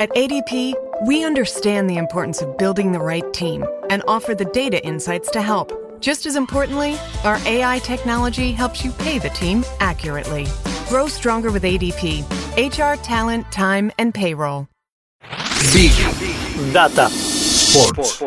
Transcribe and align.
At 0.00 0.10
ADP, 0.10 0.74
we 1.06 1.24
understand 1.24 1.88
the 1.88 1.98
importance 1.98 2.42
of 2.42 2.58
building 2.58 2.90
the 2.90 2.98
right 2.98 3.32
team 3.32 3.64
and 3.90 4.02
offer 4.08 4.34
the 4.34 4.44
data 4.46 4.84
insights 4.84 5.30
to 5.30 5.40
help. 5.40 5.70
Just 6.00 6.26
as 6.26 6.34
importantly, 6.34 6.96
our 7.22 7.38
AI 7.46 7.78
technology 7.78 8.50
helps 8.50 8.84
you 8.84 8.90
pay 8.90 9.20
the 9.20 9.28
team 9.30 9.64
accurately. 9.78 10.46
Grow 10.88 11.06
stronger 11.06 11.52
with 11.52 11.62
ADP. 11.62 12.24
HR, 12.56 13.00
talent, 13.02 13.46
time, 13.52 13.92
and 13.96 14.12
payroll. 14.12 14.66
Big 15.72 15.92
Data 16.72 17.08
Sports. 17.08 18.20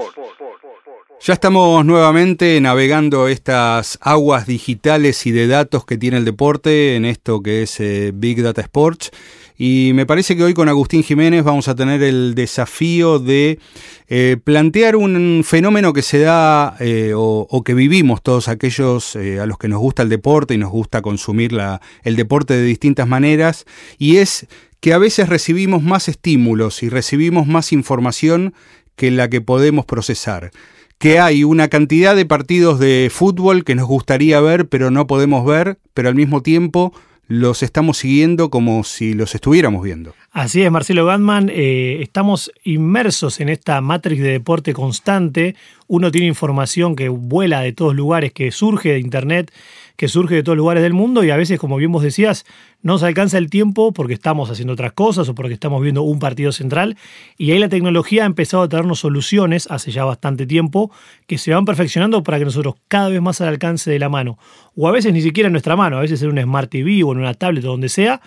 Ya 1.20 1.34
estamos 1.34 1.84
nuevamente 1.84 2.62
navegando 2.62 3.28
estas 3.28 3.98
aguas 4.02 4.46
digitales 4.46 5.26
y 5.26 5.32
de 5.32 5.48
datos 5.48 5.84
que 5.84 5.98
tiene 5.98 6.18
el 6.18 6.26
deporte 6.26 6.96
en 6.96 7.06
esto 7.06 7.42
que 7.42 7.64
es 7.64 7.80
eh, 7.80 8.12
Big 8.14 8.42
Data 8.42 8.62
Sports. 8.62 9.12
Y 9.58 9.92
me 9.96 10.06
parece 10.06 10.36
que 10.36 10.44
hoy 10.44 10.54
con 10.54 10.70
Agustín 10.70 11.04
Jiménez 11.04 11.44
vamos 11.44 11.68
a 11.68 11.76
tener 11.76 12.04
el 12.04 12.36
desafío 12.36 13.20
de 13.20 13.60
eh, 14.08 14.38
plantear 14.44 14.96
un 14.96 15.44
fenómeno 15.44 15.94
que 15.94 16.04
se 16.04 16.20
da 16.20 16.76
eh, 16.80 17.14
o, 17.16 17.64
que 17.66 17.74
vivimos 17.74 18.22
todos 18.22 18.48
aquellos 18.48 19.16
a 19.16 19.46
los 19.46 19.58
que 19.58 19.68
nos 19.68 19.80
gusta 19.80 20.04
el 20.04 20.10
deporte 20.10 20.54
y 20.54 20.58
nos 20.58 20.72
gusta 20.72 21.02
consumir 21.02 21.58
el 22.04 22.16
deporte 22.16 22.54
de 22.54 22.64
distintas 22.64 23.08
maneras. 23.08 23.66
Y 23.98 24.18
es 24.18 24.48
que 24.80 24.94
a 24.94 25.00
veces 25.00 25.30
recibimos 25.30 25.82
más 25.82 26.08
estímulos 26.08 26.84
y 26.84 26.90
recibimos 26.90 27.48
más 27.48 27.74
información 27.74 28.54
que 28.96 29.12
la 29.12 29.30
que 29.30 29.42
podemos 29.42 29.86
procesar 29.86 30.52
que 30.98 31.20
hay 31.20 31.44
una 31.44 31.68
cantidad 31.68 32.16
de 32.16 32.26
partidos 32.26 32.80
de 32.80 33.12
fútbol 33.14 33.64
que 33.64 33.76
nos 33.76 33.88
gustaría 33.88 34.40
ver, 34.40 34.68
pero 34.68 34.90
no 34.90 35.06
podemos 35.06 35.46
ver, 35.46 35.78
pero 35.94 36.10
al 36.10 36.16
mismo 36.16 36.42
tiempo 36.42 36.94
los 37.28 37.62
estamos 37.64 37.98
siguiendo 37.98 38.50
como 38.50 38.84
si 38.84 39.14
los 39.14 39.36
estuviéramos 39.36 39.84
viendo. 39.84 40.14
Así 40.32 40.62
es, 40.62 40.72
Marcelo 40.72 41.06
Gatman, 41.06 41.50
eh, 41.52 42.00
estamos 42.02 42.52
inmersos 42.64 43.40
en 43.40 43.50
esta 43.50 43.82
matrix 43.82 44.22
de 44.22 44.32
deporte 44.32 44.74
constante, 44.74 45.56
uno 45.88 46.12
tiene 46.12 46.28
información 46.28 46.96
que 46.96 47.10
vuela 47.10 47.62
de 47.62 47.74
todos 47.74 47.96
lugares, 47.96 48.34
que 48.34 48.52
surge 48.52 48.90
de 48.94 49.00
Internet, 49.00 49.52
que 49.98 50.08
surge 50.08 50.36
de 50.36 50.44
todos 50.44 50.58
lugares 50.58 50.84
del 50.84 50.94
mundo 50.94 51.24
y 51.24 51.32
a 51.32 51.36
veces, 51.36 51.60
como 51.60 51.76
bien 51.76 51.92
vos 51.92 52.04
decías, 52.04 52.46
no 52.82 52.94
nos 52.94 53.04
alcanza 53.04 53.38
el 53.40 53.50
tiempo 53.50 53.92
porque 53.92 54.14
estamos 54.14 54.50
haciendo 54.50 54.74
otras 54.74 54.94
cosas 54.94 55.28
o 55.28 55.36
porque 55.36 55.54
estamos 55.54 55.82
viendo 55.82 56.04
un 56.04 56.20
partido 56.20 56.52
central 56.52 56.96
y 57.36 57.52
ahí 57.52 57.60
la 57.60 57.68
tecnología 57.68 58.24
ha 58.24 58.26
empezado 58.28 58.64
a 58.64 58.70
traernos 58.70 59.00
soluciones 59.00 59.68
hace 59.70 59.92
ya 59.92 60.06
bastante 60.06 60.46
tiempo 60.46 60.92
que 61.26 61.40
se 61.40 61.52
van 61.52 61.66
perfeccionando 61.66 62.24
para 62.24 62.38
que 62.38 62.46
nosotros 62.46 62.76
cada 62.88 63.10
vez 63.10 63.22
más 63.22 63.42
al 63.42 63.50
alcance 63.50 63.90
de 63.90 64.00
la 64.00 64.08
mano 64.08 64.38
o 64.76 64.88
a 64.88 64.92
veces 64.92 65.12
ni 65.12 65.22
siquiera 65.22 65.48
en 65.48 65.54
nuestra 65.54 65.76
mano, 65.76 65.98
a 65.98 66.02
veces 66.02 66.22
en 66.22 66.30
un 66.30 66.42
Smart 66.42 66.70
TV 66.70 67.04
o 67.04 67.12
en 67.12 67.18
una 67.18 67.34
tablet 67.34 67.66
o 67.66 67.70
donde 67.70 67.90
sea, 67.90 68.22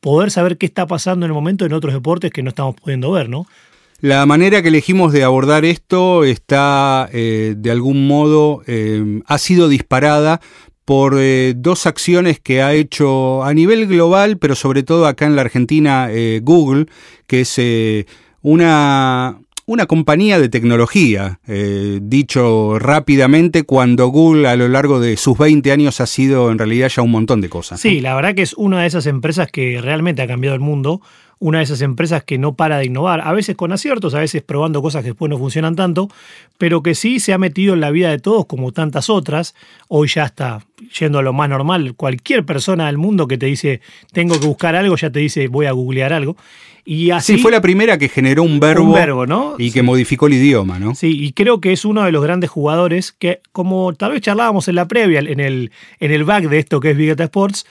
poder 0.00 0.30
saber 0.30 0.56
qué 0.56 0.66
está 0.66 0.86
pasando 0.86 1.26
en 1.26 1.30
el 1.30 1.34
momento 1.34 1.66
en 1.66 1.72
otros 1.72 1.92
deportes 1.92 2.30
que 2.30 2.44
no 2.44 2.50
estamos 2.50 2.76
pudiendo 2.76 3.10
ver, 3.10 3.28
¿no? 3.28 3.46
La 4.00 4.26
manera 4.26 4.62
que 4.62 4.68
elegimos 4.68 5.12
de 5.12 5.24
abordar 5.24 5.64
esto 5.64 6.22
está, 6.22 7.08
eh, 7.12 7.54
de 7.56 7.70
algún 7.70 8.06
modo, 8.06 8.62
eh, 8.66 9.22
ha 9.26 9.38
sido 9.38 9.68
disparada 9.68 10.40
por 10.86 11.16
eh, 11.18 11.54
dos 11.56 11.84
acciones 11.84 12.38
que 12.38 12.62
ha 12.62 12.72
hecho 12.72 13.42
a 13.42 13.52
nivel 13.52 13.88
global, 13.88 14.38
pero 14.38 14.54
sobre 14.54 14.84
todo 14.84 15.06
acá 15.06 15.26
en 15.26 15.34
la 15.34 15.42
Argentina, 15.42 16.06
eh, 16.10 16.40
Google, 16.42 16.86
que 17.26 17.40
es 17.40 17.54
eh, 17.58 18.06
una, 18.40 19.36
una 19.66 19.86
compañía 19.86 20.38
de 20.38 20.48
tecnología, 20.48 21.40
dicho 22.00 22.78
rápidamente, 22.78 23.64
cuando 23.64 24.06
Google 24.06 24.46
a 24.46 24.54
lo 24.54 24.68
largo 24.68 25.00
de 25.00 25.16
sus 25.16 25.36
20 25.36 25.72
años 25.72 26.00
ha 26.00 26.06
sido 26.06 26.52
en 26.52 26.58
realidad 26.58 26.88
ya 26.88 27.02
un 27.02 27.10
montón 27.10 27.40
de 27.40 27.48
cosas. 27.48 27.80
Sí, 27.80 28.00
la 28.00 28.14
verdad 28.14 28.36
que 28.36 28.42
es 28.42 28.54
una 28.54 28.82
de 28.82 28.86
esas 28.86 29.06
empresas 29.06 29.50
que 29.50 29.80
realmente 29.82 30.22
ha 30.22 30.28
cambiado 30.28 30.54
el 30.54 30.60
mundo 30.60 31.00
una 31.38 31.58
de 31.58 31.64
esas 31.64 31.82
empresas 31.82 32.24
que 32.24 32.38
no 32.38 32.54
para 32.54 32.78
de 32.78 32.86
innovar, 32.86 33.20
a 33.20 33.32
veces 33.32 33.56
con 33.56 33.72
aciertos, 33.72 34.14
a 34.14 34.20
veces 34.20 34.42
probando 34.42 34.80
cosas 34.80 35.02
que 35.02 35.10
después 35.10 35.28
no 35.28 35.36
funcionan 35.36 35.76
tanto, 35.76 36.08
pero 36.56 36.82
que 36.82 36.94
sí 36.94 37.20
se 37.20 37.34
ha 37.34 37.38
metido 37.38 37.74
en 37.74 37.80
la 37.80 37.90
vida 37.90 38.10
de 38.10 38.18
todos 38.18 38.46
como 38.46 38.72
tantas 38.72 39.10
otras. 39.10 39.54
Hoy 39.88 40.08
ya 40.08 40.24
está 40.24 40.64
yendo 40.98 41.18
a 41.18 41.22
lo 41.22 41.34
más 41.34 41.50
normal. 41.50 41.94
Cualquier 41.94 42.44
persona 42.46 42.86
del 42.86 42.96
mundo 42.96 43.28
que 43.28 43.36
te 43.36 43.46
dice 43.46 43.80
tengo 44.12 44.40
que 44.40 44.46
buscar 44.46 44.76
algo, 44.76 44.96
ya 44.96 45.10
te 45.10 45.20
dice 45.20 45.48
voy 45.48 45.66
a 45.66 45.72
googlear 45.72 46.12
algo. 46.12 46.36
Y 46.88 47.10
así, 47.10 47.34
sí, 47.34 47.42
fue 47.42 47.50
la 47.50 47.60
primera 47.60 47.98
que 47.98 48.08
generó 48.08 48.44
un 48.44 48.60
verbo, 48.60 48.92
verbo 48.92 49.26
¿no? 49.26 49.56
y 49.58 49.72
que 49.72 49.82
modificó 49.82 50.28
el 50.28 50.34
idioma, 50.34 50.78
¿no? 50.78 50.94
Sí, 50.94 51.18
y 51.20 51.32
creo 51.32 51.60
que 51.60 51.72
es 51.72 51.84
uno 51.84 52.04
de 52.04 52.12
los 52.12 52.22
grandes 52.22 52.48
jugadores 52.48 53.10
que, 53.10 53.40
como 53.50 53.92
tal 53.94 54.12
vez 54.12 54.20
charlábamos 54.20 54.68
en 54.68 54.76
la 54.76 54.86
previa, 54.86 55.18
en 55.18 55.40
el, 55.40 55.72
en 55.98 56.12
el 56.12 56.22
back 56.22 56.44
de 56.44 56.60
esto 56.60 56.78
que 56.78 56.92
es 56.92 56.96
Big 56.96 57.08
Data 57.08 57.24
Sports, 57.24 57.66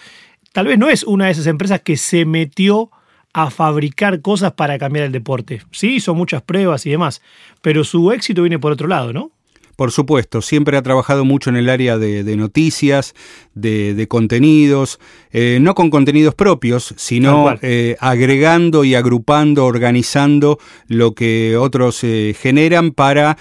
tal 0.52 0.68
vez 0.68 0.78
no 0.78 0.90
es 0.90 1.03
una 1.03 1.28
de 1.28 1.32
esas 1.32 1.47
empresas 1.47 1.80
que 1.80 1.96
se 1.96 2.26
metió 2.26 2.92
a 3.38 3.50
fabricar 3.50 4.22
cosas 4.22 4.53
para 4.53 4.79
cambiar 4.79 5.07
el 5.07 5.12
deporte. 5.12 5.62
Sí, 5.72 5.96
hizo 5.96 6.16
muchas 6.16 6.41
pruebas 6.41 6.85
y 6.85 6.91
demás, 6.91 7.22
pero 7.62 7.84
su 7.84 8.13
éxito 8.13 8.44
viene 8.44 8.59
por 8.59 8.72
otro 8.72 8.88
lado, 8.88 9.12
¿no? 9.12 9.31
Por 9.75 9.91
supuesto, 9.91 10.41
siempre 10.41 10.78
ha 10.78 10.81
trabajado 10.81 11.25
mucho 11.25 11.50
en 11.50 11.57
el 11.57 11.69
área 11.69 11.97
de, 11.97 12.38
noticias, 12.38 13.13
de, 13.56 14.06
contenidos, 14.08 15.00
eh, 15.32 15.58
no 15.62 15.74
con 15.74 15.90
contenidos 15.90 16.36
propios, 16.36 16.94
sino 16.98 17.56
eh, 17.62 17.96
agregando 18.00 18.84
y 18.84 18.96
agrupando, 18.96 19.66
organizando 19.66 20.60
lo 20.88 21.16
que 21.16 21.58
otros 21.58 22.04
eh, 22.04 22.36
generan 22.40 22.92
para 22.92 23.38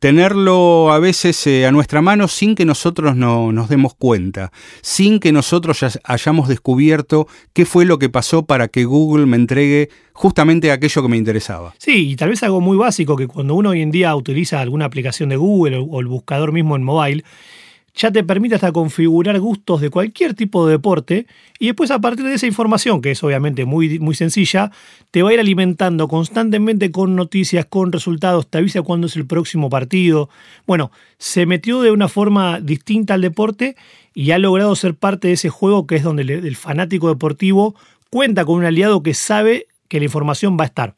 tenerlo 0.00 0.92
a 0.92 0.98
veces 0.98 1.46
a 1.46 1.70
nuestra 1.70 2.02
mano 2.02 2.28
sin 2.28 2.54
que 2.54 2.64
nosotros 2.64 3.16
no, 3.16 3.52
nos 3.52 3.68
demos 3.68 3.94
cuenta, 3.94 4.52
sin 4.82 5.20
que 5.20 5.32
nosotros 5.32 5.84
hayamos 6.04 6.48
descubierto 6.48 7.26
qué 7.52 7.64
fue 7.64 7.84
lo 7.84 7.98
que 7.98 8.08
pasó 8.08 8.44
para 8.44 8.68
que 8.68 8.84
Google 8.84 9.26
me 9.26 9.36
entregue 9.36 9.88
justamente 10.12 10.70
aquello 10.70 11.02
que 11.02 11.08
me 11.08 11.16
interesaba. 11.16 11.74
Sí, 11.78 12.10
y 12.10 12.16
tal 12.16 12.28
vez 12.28 12.42
algo 12.42 12.60
muy 12.60 12.76
básico 12.76 13.16
que 13.16 13.26
cuando 13.26 13.54
uno 13.54 13.70
hoy 13.70 13.80
en 13.80 13.90
día 13.90 14.14
utiliza 14.14 14.60
alguna 14.60 14.84
aplicación 14.84 15.30
de 15.30 15.36
Google 15.36 15.78
o 15.78 16.00
el 16.00 16.06
buscador 16.06 16.52
mismo 16.52 16.76
en 16.76 16.82
mobile, 16.82 17.24
ya 17.94 18.10
te 18.10 18.22
permite 18.24 18.54
hasta 18.54 18.72
configurar 18.72 19.38
gustos 19.40 19.80
de 19.80 19.90
cualquier 19.90 20.34
tipo 20.34 20.66
de 20.66 20.72
deporte 20.72 21.26
y 21.58 21.66
después 21.66 21.90
a 21.90 22.00
partir 22.00 22.24
de 22.24 22.34
esa 22.34 22.46
información, 22.46 23.00
que 23.00 23.10
es 23.12 23.22
obviamente 23.22 23.64
muy, 23.64 23.98
muy 23.98 24.14
sencilla, 24.14 24.70
te 25.10 25.22
va 25.22 25.30
a 25.30 25.34
ir 25.34 25.40
alimentando 25.40 26.08
constantemente 26.08 26.90
con 26.90 27.16
noticias, 27.16 27.66
con 27.66 27.92
resultados, 27.92 28.48
te 28.48 28.58
avisa 28.58 28.82
cuándo 28.82 29.06
es 29.06 29.16
el 29.16 29.26
próximo 29.26 29.68
partido. 29.70 30.30
Bueno, 30.66 30.90
se 31.18 31.46
metió 31.46 31.82
de 31.82 31.90
una 31.90 32.08
forma 32.08 32.60
distinta 32.60 33.14
al 33.14 33.20
deporte 33.20 33.76
y 34.14 34.30
ha 34.30 34.38
logrado 34.38 34.74
ser 34.76 34.94
parte 34.94 35.28
de 35.28 35.34
ese 35.34 35.48
juego 35.48 35.86
que 35.86 35.96
es 35.96 36.02
donde 36.02 36.22
el 36.22 36.56
fanático 36.56 37.08
deportivo 37.08 37.74
cuenta 38.10 38.44
con 38.44 38.56
un 38.56 38.64
aliado 38.64 39.02
que 39.02 39.14
sabe 39.14 39.66
que 39.88 39.98
la 39.98 40.04
información 40.04 40.56
va 40.58 40.64
a 40.64 40.66
estar. 40.66 40.94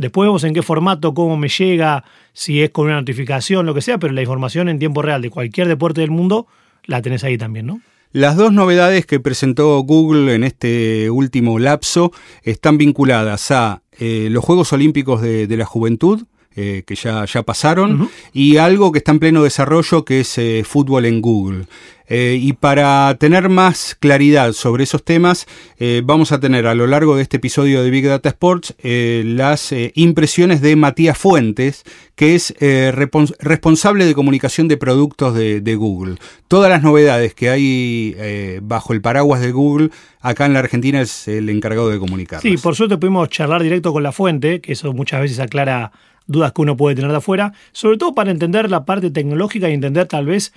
Después 0.00 0.26
vemos 0.26 0.44
en 0.44 0.54
qué 0.54 0.62
formato, 0.62 1.12
cómo 1.12 1.36
me 1.36 1.48
llega, 1.48 2.04
si 2.32 2.62
es 2.62 2.70
con 2.70 2.86
una 2.86 2.94
notificación, 2.94 3.66
lo 3.66 3.74
que 3.74 3.82
sea, 3.82 3.98
pero 3.98 4.14
la 4.14 4.22
información 4.22 4.70
en 4.70 4.78
tiempo 4.78 5.02
real 5.02 5.20
de 5.20 5.28
cualquier 5.28 5.68
deporte 5.68 6.00
del 6.00 6.10
mundo 6.10 6.46
la 6.86 7.02
tenés 7.02 7.22
ahí 7.22 7.36
también, 7.36 7.66
¿no? 7.66 7.82
Las 8.10 8.34
dos 8.34 8.50
novedades 8.50 9.04
que 9.04 9.20
presentó 9.20 9.78
Google 9.80 10.34
en 10.34 10.42
este 10.42 11.10
último 11.10 11.58
lapso 11.58 12.12
están 12.42 12.78
vinculadas 12.78 13.50
a 13.50 13.82
eh, 13.98 14.28
los 14.30 14.42
Juegos 14.42 14.72
Olímpicos 14.72 15.20
de, 15.20 15.46
la 15.54 15.66
Juventud, 15.66 16.24
eh, 16.56 16.82
que 16.86 16.94
ya, 16.94 17.24
ya 17.24 17.42
pasaron, 17.42 18.10
y 18.32 18.56
algo 18.56 18.92
que 18.92 18.98
está 18.98 19.12
en 19.12 19.20
pleno 19.20 19.42
desarrollo, 19.42 20.04
que 20.04 20.20
es 20.20 20.38
eh, 20.38 20.62
fútbol 20.64 21.06
en 21.06 21.20
Google. 21.20 21.66
Eh, 22.12 22.38
y 22.42 22.54
para 22.54 23.16
tener 23.18 23.48
más 23.48 23.96
claridad 23.98 24.52
sobre 24.52 24.82
esos 24.82 25.04
temas, 25.04 25.46
eh, 25.78 26.02
vamos 26.04 26.32
a 26.32 26.40
tener 26.40 26.66
a 26.66 26.74
lo 26.74 26.88
largo 26.88 27.14
de 27.14 27.22
este 27.22 27.36
episodio 27.36 27.84
de 27.84 27.90
Big 27.90 28.04
Data 28.04 28.28
Sports 28.30 28.74
eh, 28.82 29.22
las 29.24 29.72
impresiones 29.94 30.60
de 30.60 30.74
Matías 30.74 31.16
Fuentes, 31.16 31.84
que 32.16 32.34
es 32.34 32.52
responsable 32.58 34.06
de 34.06 34.14
comunicación 34.14 34.66
de 34.66 34.76
productos 34.76 35.34
de, 35.34 35.76
Google. 35.76 36.16
Todas 36.48 36.68
las 36.68 36.82
novedades 36.82 37.32
que 37.32 37.48
hay 37.48 38.60
bajo 38.60 38.92
el 38.92 39.00
paraguas 39.00 39.40
de 39.40 39.52
Google, 39.52 39.90
acá 40.20 40.46
en 40.46 40.52
la 40.52 40.58
Argentina 40.58 41.00
es 41.00 41.28
el 41.28 41.48
encargado 41.48 41.88
de 41.88 41.98
comunicar. 41.98 42.42
Sí, 42.42 42.56
por 42.56 42.74
suerte 42.74 42.98
pudimos 42.98 43.28
charlar 43.30 43.62
directo 43.62 43.92
con 43.92 44.02
la 44.02 44.12
fuente, 44.12 44.60
que 44.60 44.72
eso 44.72 44.92
muchas 44.92 45.22
veces 45.22 45.38
aclara 45.38 45.92
dudas 46.30 46.52
que 46.52 46.62
uno 46.62 46.76
puede 46.76 46.96
tener 46.96 47.10
de 47.10 47.16
afuera, 47.18 47.52
sobre 47.72 47.98
todo 47.98 48.14
para 48.14 48.30
entender 48.30 48.70
la 48.70 48.84
parte 48.84 49.10
tecnológica 49.10 49.68
y 49.68 49.74
entender 49.74 50.06
tal 50.06 50.26
vez 50.26 50.52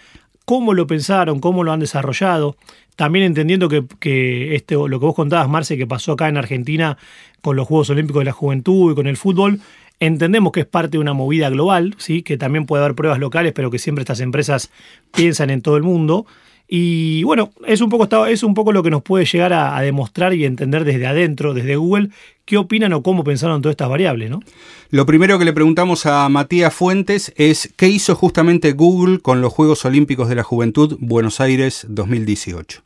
cómo 0.46 0.74
lo 0.74 0.88
pensaron, 0.88 1.40
cómo 1.40 1.64
lo 1.64 1.72
han 1.72 1.80
desarrollado. 1.80 2.58
También 2.96 3.26
entendiendo 3.26 3.70
que, 3.70 3.86
que 4.00 4.56
este, 4.56 4.76
lo 4.76 5.00
que 5.00 5.06
vos 5.06 5.16
contabas, 5.16 5.50
Marce, 5.50 5.78
que 5.78 5.88
pasó 5.88 6.14
acá 6.14 6.30
en 6.30 6.38
Argentina 6.38 6.98
con 7.42 7.56
los 7.56 7.68
Juegos 7.68 7.90
Olímpicos 7.90 8.22
de 8.22 8.26
la 8.26 8.32
Juventud 8.32 8.92
y 8.92 8.96
con 8.96 9.08
el 9.08 9.18
fútbol, 9.18 9.60
entendemos 10.00 10.52
que 10.52 10.62
es 10.62 10.66
parte 10.66 10.92
de 10.92 11.00
una 11.00 11.14
movida 11.14 11.50
global, 11.50 11.96
¿sí? 11.98 12.24
que 12.24 12.38
también 12.38 12.66
puede 12.66 12.84
haber 12.84 12.96
pruebas 12.96 13.20
locales, 13.20 13.54
pero 13.54 13.72
que 13.72 13.80
siempre 13.80 14.04
estas 14.04 14.20
empresas 14.20 14.72
piensan 15.16 15.50
en 15.50 15.62
todo 15.62 15.78
el 15.78 15.84
mundo. 15.84 16.26
Y 16.76 17.22
bueno, 17.22 17.52
es 17.68 17.82
un 17.82 17.92
poco, 17.92 18.26
es 18.26 18.42
un 18.42 18.56
poco 18.56 18.72
lo 18.72 18.82
que 18.82 18.90
nos 18.90 19.04
puede 19.04 19.26
llegar 19.26 19.54
a, 19.54 19.80
demostrar 19.82 20.34
y 20.34 20.44
entender 20.44 20.86
desde 20.86 21.06
adentro, 21.06 21.54
desde 21.54 21.76
Google, 21.76 22.10
qué 22.46 22.58
opinan 22.58 22.94
o 22.94 23.04
cómo 23.04 23.24
pensaron 23.24 23.62
todas 23.62 23.74
estas 23.74 23.90
variables, 23.90 24.32
¿no? 24.32 24.40
Lo 24.90 25.06
primero 25.06 25.38
que 25.38 25.46
le 25.46 25.54
preguntamos 25.54 26.08
a 26.08 26.28
Matías 26.30 26.74
Fuentes 26.74 27.32
es 27.38 27.72
qué 27.78 27.90
hizo 27.90 28.16
justamente 28.16 28.72
Google 28.72 29.20
con 29.20 29.40
los 29.40 29.54
Juegos 29.54 29.86
Olímpicos 29.86 30.30
de 30.30 30.34
la 30.34 30.42
Juventud 30.42 30.98
Buenos 31.00 31.40
Aires 31.42 31.86
2018. 31.90 32.82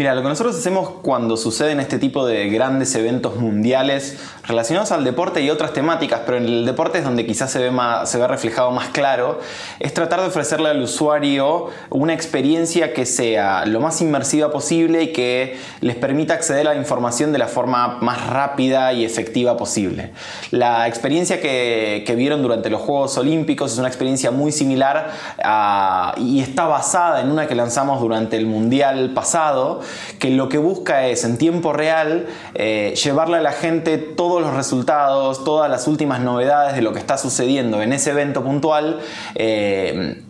Mira, 0.00 0.14
lo 0.14 0.22
que 0.22 0.28
nosotros 0.28 0.56
hacemos 0.56 0.88
cuando 1.02 1.36
suceden 1.36 1.78
este 1.78 1.98
tipo 1.98 2.24
de 2.24 2.48
grandes 2.48 2.94
eventos 2.94 3.36
mundiales 3.36 4.18
relacionados 4.44 4.92
al 4.92 5.04
deporte 5.04 5.42
y 5.42 5.50
otras 5.50 5.74
temáticas, 5.74 6.22
pero 6.24 6.38
en 6.38 6.46
el 6.46 6.64
deporte 6.64 6.96
es 6.96 7.04
donde 7.04 7.26
quizás 7.26 7.50
se 7.50 7.58
ve, 7.58 7.70
más, 7.70 8.10
se 8.10 8.16
ve 8.16 8.26
reflejado 8.26 8.70
más 8.70 8.88
claro, 8.88 9.40
es 9.78 9.92
tratar 9.92 10.22
de 10.22 10.28
ofrecerle 10.28 10.70
al 10.70 10.80
usuario 10.80 11.66
una 11.90 12.14
experiencia 12.14 12.94
que 12.94 13.04
sea 13.04 13.66
lo 13.66 13.80
más 13.80 14.00
inmersiva 14.00 14.50
posible 14.50 15.02
y 15.02 15.12
que 15.12 15.58
les 15.82 15.96
permita 15.96 16.32
acceder 16.32 16.66
a 16.66 16.72
la 16.72 16.80
información 16.80 17.30
de 17.30 17.36
la 17.36 17.48
forma 17.48 17.98
más 18.00 18.26
rápida 18.26 18.94
y 18.94 19.04
efectiva 19.04 19.58
posible. 19.58 20.12
La 20.50 20.88
experiencia 20.88 21.42
que, 21.42 22.04
que 22.06 22.14
vieron 22.14 22.40
durante 22.40 22.70
los 22.70 22.80
Juegos 22.80 23.18
Olímpicos 23.18 23.74
es 23.74 23.78
una 23.78 23.88
experiencia 23.88 24.30
muy 24.30 24.50
similar 24.50 25.10
a, 25.44 26.14
y 26.16 26.40
está 26.40 26.64
basada 26.64 27.20
en 27.20 27.30
una 27.30 27.46
que 27.46 27.54
lanzamos 27.54 28.00
durante 28.00 28.38
el 28.38 28.46
Mundial 28.46 29.12
pasado, 29.12 29.82
que 30.18 30.30
lo 30.30 30.48
que 30.48 30.58
busca 30.58 31.06
es 31.06 31.24
en 31.24 31.38
tiempo 31.38 31.72
real 31.72 32.26
eh, 32.54 32.94
llevarle 33.02 33.38
a 33.38 33.40
la 33.40 33.52
gente 33.52 33.98
todos 33.98 34.40
los 34.42 34.54
resultados, 34.54 35.44
todas 35.44 35.70
las 35.70 35.86
últimas 35.86 36.20
novedades 36.20 36.74
de 36.74 36.82
lo 36.82 36.92
que 36.92 36.98
está 36.98 37.18
sucediendo 37.18 37.82
en 37.82 37.92
ese 37.92 38.10
evento 38.10 38.42
puntual. 38.42 39.00
Eh, 39.34 40.22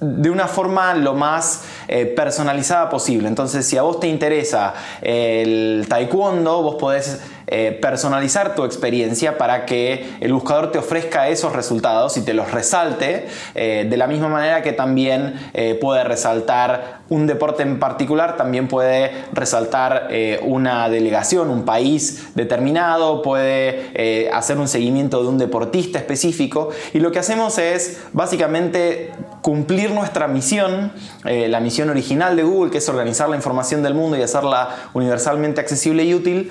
de 0.00 0.30
una 0.30 0.46
forma 0.46 0.94
lo 0.94 1.14
más 1.14 1.64
eh, 1.88 2.06
personalizada 2.06 2.88
posible. 2.88 3.28
Entonces, 3.28 3.66
si 3.66 3.76
a 3.76 3.82
vos 3.82 3.98
te 3.98 4.06
interesa 4.06 4.74
el 5.02 5.86
taekwondo, 5.88 6.62
vos 6.62 6.76
podés 6.76 7.20
eh, 7.48 7.78
personalizar 7.80 8.56
tu 8.56 8.64
experiencia 8.64 9.38
para 9.38 9.66
que 9.66 10.16
el 10.20 10.32
buscador 10.32 10.72
te 10.72 10.78
ofrezca 10.78 11.28
esos 11.28 11.52
resultados 11.52 12.16
y 12.16 12.22
te 12.22 12.34
los 12.34 12.50
resalte 12.50 13.28
eh, 13.54 13.86
de 13.88 13.96
la 13.96 14.08
misma 14.08 14.26
manera 14.26 14.62
que 14.62 14.72
también 14.72 15.34
eh, 15.54 15.78
puede 15.80 16.02
resaltar 16.02 17.02
un 17.08 17.28
deporte 17.28 17.62
en 17.62 17.78
particular, 17.78 18.36
también 18.36 18.66
puede 18.66 19.12
resaltar 19.32 20.08
una 20.42 20.88
delegación, 20.88 21.50
un 21.50 21.64
país 21.64 22.30
determinado, 22.34 23.22
puede 23.22 24.28
hacer 24.32 24.58
un 24.58 24.66
seguimiento 24.66 25.22
de 25.22 25.28
un 25.28 25.38
deportista 25.38 26.00
específico. 26.00 26.70
Y 26.94 26.98
lo 26.98 27.12
que 27.12 27.20
hacemos 27.20 27.58
es 27.58 28.00
básicamente 28.12 29.12
cumplir 29.46 29.92
nuestra 29.92 30.26
misión, 30.26 30.92
la 31.22 31.60
misión 31.60 31.88
original 31.88 32.34
de 32.34 32.42
Google, 32.42 32.72
que 32.72 32.78
es 32.78 32.88
organizar 32.88 33.28
la 33.28 33.36
información 33.36 33.80
del 33.84 33.94
mundo 33.94 34.16
y 34.16 34.22
hacerla 34.22 34.70
universalmente 34.92 35.60
accesible 35.60 36.02
y 36.02 36.14
útil 36.14 36.50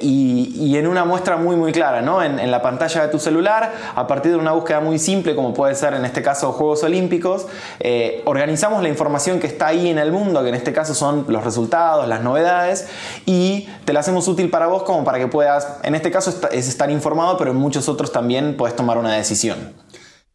y 0.00 0.30
y, 0.30 0.76
en 0.76 0.86
una 0.86 1.04
muestra 1.04 1.36
muy 1.36 1.56
muy 1.56 1.72
clara, 1.72 2.00
¿no? 2.02 2.22
En, 2.22 2.50
la 2.50 2.62
pantalla 2.62 3.02
de 3.02 3.08
tu 3.08 3.18
celular, 3.18 3.72
a 3.94 4.06
partir 4.06 4.32
de 4.32 4.38
una 4.38 4.52
búsqueda 4.52 4.80
muy 4.80 4.98
simple, 4.98 5.36
como 5.36 5.54
puede 5.54 5.74
ser 5.74 5.94
en 5.94 6.04
este 6.04 6.22
caso 6.22 6.52
Juegos 6.52 6.82
Olímpicos, 6.82 7.46
eh, 7.78 8.22
organizamos 8.24 8.82
la 8.82 8.88
información 8.88 9.38
que 9.38 9.46
está 9.46 9.68
ahí 9.68 9.88
en 9.88 9.98
el 9.98 10.10
mundo, 10.10 10.42
que 10.42 10.48
en 10.48 10.54
este 10.54 10.72
caso 10.72 10.94
son 10.94 11.26
los 11.28 11.44
resultados, 11.44 12.08
las 12.08 12.22
novedades, 12.22 12.88
y 13.26 13.68
te 13.84 13.92
la 13.92 14.00
hacemos 14.00 14.26
útil 14.26 14.50
para 14.50 14.66
vos 14.66 14.82
como 14.82 15.04
para 15.04 15.18
que 15.18 15.28
puedas, 15.28 15.78
en 15.82 15.94
este 15.94 16.10
caso 16.10 16.34
es 16.50 16.68
estar 16.68 16.90
informado, 16.90 17.36
pero 17.36 17.52
en 17.52 17.56
muchos 17.56 17.88
otros 17.88 18.12
también 18.12 18.56
puedes 18.56 18.74
tomar 18.74 18.98
una 18.98 19.14
decisión. 19.14 19.72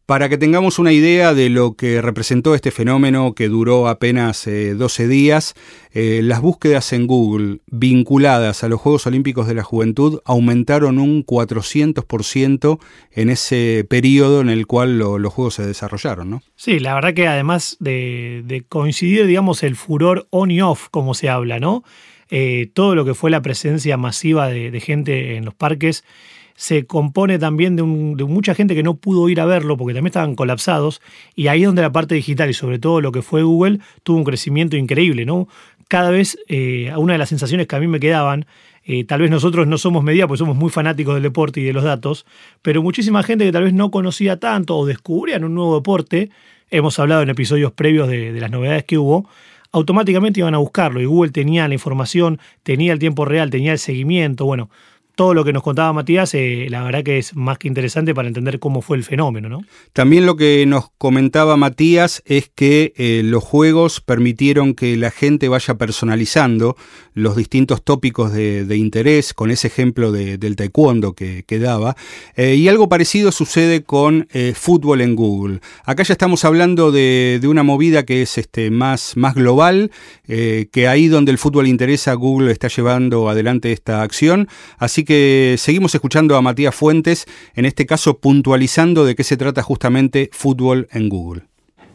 Para 0.06 0.28
que 0.28 0.38
tengamos 0.38 0.78
una 0.78 0.92
idea 0.92 1.34
de 1.34 1.50
lo 1.50 1.74
que 1.74 2.00
representó 2.00 2.54
este 2.54 2.70
fenómeno 2.70 3.34
que 3.34 3.48
duró 3.48 3.88
apenas 3.88 4.44
12 4.44 5.02
eh, 5.02 5.08
días, 5.08 5.54
eh, 5.92 6.20
las 6.22 6.40
búsquedas 6.40 6.92
en 6.92 7.08
Google 7.08 7.58
vinculadas 7.66 8.62
a 8.62 8.68
los 8.68 8.80
Juegos 8.80 9.08
Olímpicos 9.08 9.48
de 9.48 9.54
la 9.54 9.64
Juventud 9.64 10.20
aumentaron 10.24 11.00
un 11.00 11.26
400% 11.26 12.78
en 13.10 13.30
ese 13.30 13.84
periodo 13.90 14.40
en 14.40 14.48
el 14.48 14.68
cual 14.68 14.96
los 14.96 15.34
Juegos 15.34 15.54
se 15.54 15.66
desarrollaron, 15.66 16.30
¿no? 16.30 16.42
Sí, 16.54 16.78
la 16.78 16.94
verdad 16.94 17.12
que 17.12 17.26
además 17.26 17.76
de, 17.80 18.64
coincidir, 18.68 19.26
digamos, 19.26 19.64
el 19.64 19.74
furor 19.74 20.28
on 20.30 20.52
y 20.52 20.62
off, 20.62 20.86
como 20.88 21.14
se 21.14 21.28
habla, 21.28 21.58
¿no? 21.58 21.82
Eh, 22.30 22.70
todo 22.74 22.94
lo 22.94 23.04
que 23.04 23.14
fue 23.14 23.32
la 23.32 23.42
presencia 23.42 23.96
masiva 23.96 24.46
de 24.48 24.80
gente 24.80 25.36
en 25.36 25.44
los 25.44 25.54
parques 25.54 26.04
se 26.56 26.86
compone 26.86 27.38
también 27.38 27.76
de, 27.76 27.82
mucha 27.82 28.54
gente 28.54 28.74
que 28.74 28.82
no 28.82 28.94
pudo 28.94 29.28
ir 29.28 29.40
a 29.40 29.44
verlo 29.44 29.76
porque 29.76 29.94
también 29.94 30.08
estaban 30.08 30.34
colapsados 30.34 31.00
y 31.34 31.46
ahí 31.48 31.62
es 31.62 31.66
donde 31.66 31.82
la 31.82 31.92
parte 31.92 32.14
digital 32.14 32.50
y 32.50 32.54
sobre 32.54 32.78
todo 32.78 33.00
lo 33.00 33.12
que 33.12 33.22
fue 33.22 33.42
Google 33.42 33.78
tuvo 34.02 34.16
un 34.16 34.24
crecimiento 34.24 34.76
increíble, 34.76 35.26
¿no? 35.26 35.48
Cada 35.88 36.10
vez 36.10 36.38
eh, 36.48 36.92
una 36.96 37.12
de 37.12 37.18
las 37.18 37.28
sensaciones 37.28 37.68
que 37.68 37.76
a 37.76 37.80
mí 37.80 37.86
me 37.86 38.00
quedaban, 38.00 38.46
eh, 38.84 39.04
tal 39.04 39.20
vez 39.20 39.30
nosotros 39.30 39.66
no 39.66 39.78
somos 39.78 40.02
media 40.02 40.26
porque 40.26 40.38
somos 40.38 40.56
muy 40.56 40.70
fanáticos 40.70 41.14
del 41.14 41.22
deporte 41.22 41.60
y 41.60 41.64
de 41.64 41.72
los 41.72 41.84
datos, 41.84 42.26
pero 42.62 42.82
muchísima 42.82 43.22
gente 43.22 43.44
que 43.44 43.52
tal 43.52 43.64
vez 43.64 43.74
no 43.74 43.90
conocía 43.90 44.40
tanto 44.40 44.76
o 44.76 44.86
descubrían 44.86 45.44
un 45.44 45.54
nuevo 45.54 45.76
deporte, 45.76 46.30
hemos 46.70 46.98
hablado 46.98 47.22
en 47.22 47.28
episodios 47.28 47.72
previos 47.72 48.08
de, 48.08 48.32
de 48.32 48.40
las 48.40 48.50
novedades 48.50 48.84
que 48.84 48.98
hubo, 48.98 49.28
automáticamente 49.72 50.40
iban 50.40 50.54
a 50.54 50.58
buscarlo 50.58 51.00
y 51.00 51.04
Google 51.04 51.30
tenía 51.30 51.68
la 51.68 51.74
información, 51.74 52.40
tenía 52.62 52.92
el 52.92 52.98
tiempo 52.98 53.24
real, 53.24 53.50
tenía 53.50 53.72
el 53.72 53.78
seguimiento, 53.78 54.46
bueno, 54.46 54.70
todo 55.16 55.32
lo 55.32 55.44
que 55.44 55.52
nos 55.54 55.62
contaba 55.62 55.94
Matías, 55.94 56.34
eh, 56.34 56.66
la 56.68 56.82
verdad 56.84 57.02
que 57.02 57.16
es 57.16 57.34
más 57.34 57.56
que 57.56 57.68
interesante 57.68 58.14
para 58.14 58.28
entender 58.28 58.58
cómo 58.58 58.82
fue 58.82 58.98
el 58.98 59.02
fenómeno, 59.02 59.48
¿no? 59.48 59.62
También 59.94 60.26
lo 60.26 60.36
que 60.36 60.66
nos 60.66 60.90
comentaba 60.98 61.56
Matías 61.56 62.22
es 62.26 62.50
que 62.54 62.92
eh, 62.96 63.22
los 63.24 63.42
juegos 63.42 64.02
permitieron 64.02 64.74
que 64.74 64.94
la 64.98 65.10
gente 65.10 65.48
vaya 65.48 65.74
personalizando 65.74 66.76
los 67.14 67.34
distintos 67.34 67.82
tópicos 67.82 68.30
de, 68.30 68.76
interés, 68.76 69.32
con 69.32 69.50
ese 69.50 69.68
ejemplo 69.68 70.12
del 70.12 70.54
taekwondo 70.54 71.14
que, 71.14 71.44
daba. 71.58 71.96
Eh, 72.36 72.56
y 72.56 72.68
algo 72.68 72.90
parecido 72.90 73.32
sucede 73.32 73.82
con 73.82 74.28
fútbol 74.54 75.00
en 75.00 75.16
Google. 75.16 75.60
Acá 75.86 76.02
ya 76.02 76.12
estamos 76.12 76.44
hablando 76.44 76.92
de, 76.92 77.40
una 77.44 77.62
movida 77.62 78.04
que 78.04 78.20
es 78.20 78.36
este, 78.36 78.70
más, 78.70 79.16
más 79.16 79.34
global, 79.34 79.90
que 80.26 80.88
ahí 80.88 81.08
donde 81.08 81.32
el 81.32 81.38
fútbol 81.38 81.66
interesa, 81.68 82.12
Google 82.12 82.52
está 82.52 82.68
llevando 82.68 83.30
adelante 83.30 83.72
esta 83.72 84.02
acción. 84.02 84.48
Así 84.76 85.05
que 85.06 85.56
seguimos 85.58 85.94
escuchando 85.94 86.36
a 86.36 86.42
Matías 86.42 86.74
Fuentes, 86.74 87.24
en 87.54 87.64
este 87.64 87.86
caso 87.86 88.18
puntualizando 88.18 89.06
de 89.06 89.14
qué 89.14 89.24
se 89.24 89.38
trata 89.38 89.62
justamente 89.62 90.28
fútbol 90.32 90.88
en 90.92 91.08
Google. 91.08 91.44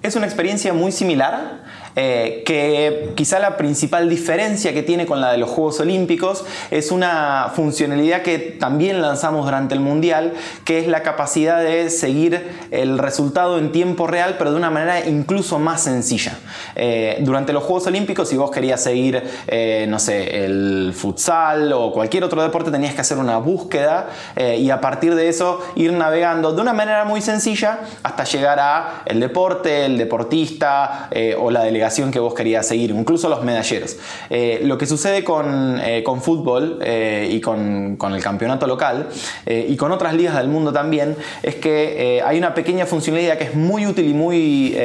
Es 0.02 0.16
una 0.16 0.26
experiencia 0.26 0.74
muy 0.74 0.92
similar 0.92 1.64
eh, 1.96 2.44
que 2.46 3.12
quizá 3.16 3.40
la 3.40 3.58
principal 3.58 4.10
diferencia 4.10 4.74
que 4.74 4.82
tiene 4.82 5.06
con 5.06 5.20
la 5.20 5.32
de 5.32 5.38
los 5.38 5.50
Juegos 5.50 5.80
Olímpicos 5.82 6.46
es 6.70 6.92
una 6.92 7.52
funcionalidad 7.54 8.22
que 8.22 8.38
también 8.40 9.02
lanzamos 9.02 9.46
durante 9.46 9.76
el 9.76 9.82
Mundial, 9.82 10.34
que 10.64 10.80
es 10.80 10.88
la 10.88 11.04
capacidad 11.04 11.62
de 11.62 11.90
seguir 11.90 12.50
el 12.72 12.98
resultado 12.98 13.58
en 13.58 13.72
tiempo 13.72 14.08
real, 14.08 14.36
pero 14.38 14.52
de 14.52 14.58
una 14.58 14.70
manera 14.70 15.06
incluso 15.06 15.60
más 15.60 15.84
sencilla. 15.84 16.38
Eh, 16.76 17.18
durante 17.22 17.52
los 17.52 17.64
Juegos 17.64 17.88
Olímpicos, 17.88 18.30
si 18.30 18.38
vos 18.38 18.52
querías 18.52 18.82
seguir, 18.82 19.22
eh, 19.48 19.86
no 19.90 20.00
sé, 20.00 20.46
el 20.46 20.94
futsal 20.96 21.74
o 21.74 21.92
cualquier 21.92 22.24
otro 22.24 22.42
deporte, 22.42 22.72
tenías 22.72 22.94
que 22.94 23.02
hacer 23.02 23.18
una 23.18 23.38
búsqueda 23.38 24.10
y 24.36 24.70
a 24.70 24.80
partir 24.80 25.16
de 25.16 25.28
eso 25.28 25.62
ir 25.76 25.92
navegando 25.94 26.54
de 26.54 26.62
una 26.62 26.74
manera 26.74 27.06
muy 27.06 27.22
sencilla 27.22 27.80
hasta 28.04 28.24
llegar 28.24 28.60
a 28.60 29.04
el 29.06 29.20
deporte, 29.20 29.86
el 29.86 29.98
deportista 29.98 31.10
o 31.40 31.52
la 31.52 31.64
delegación 31.64 31.81
que 32.12 32.20
vos 32.20 32.34
querías 32.34 32.68
seguir, 32.68 32.92
incluso 32.92 33.28
los 33.28 33.44
medalleros. 33.44 33.98
Eh, 34.30 34.62
lo 34.64 34.78
que 34.78 34.86
sucede 34.86 35.24
con, 35.24 35.80
eh, 35.84 36.04
con 36.04 36.22
fútbol 36.22 36.80
eh, 36.82 37.28
y 37.32 37.42
con, 37.42 37.98
con, 37.98 38.14
el 38.14 38.22
campeonato 38.22 38.68
local 38.68 39.08
y 39.46 39.76
con 39.78 39.92
otras 39.92 40.14
ligas 40.14 40.36
del 40.36 40.48
mundo 40.48 40.72
también 40.72 41.16
es 41.42 41.56
que 41.56 42.22
hay 42.26 42.38
una 42.38 42.54
pequeña 42.54 42.86
funcionalidad 42.86 43.38
que 43.38 43.46
es 43.46 43.56
muy 43.56 43.86
útil 43.86 44.08
y 44.08 44.14
muy 44.14 44.78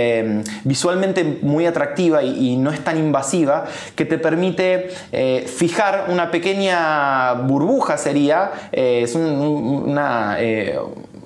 visualmente 0.64 1.38
muy 1.42 1.66
atractiva 1.66 2.22
y, 2.22 2.56
no 2.56 2.70
es 2.70 2.82
tan 2.82 2.96
invasiva 2.96 3.66
que 3.94 4.04
te 4.04 4.18
permite 4.18 4.88
fijar 5.46 6.06
una 6.08 6.30
pequeña 6.30 7.34
burbuja 7.34 7.98
sería, 7.98 8.52
es 8.72 9.14
una 9.14 10.38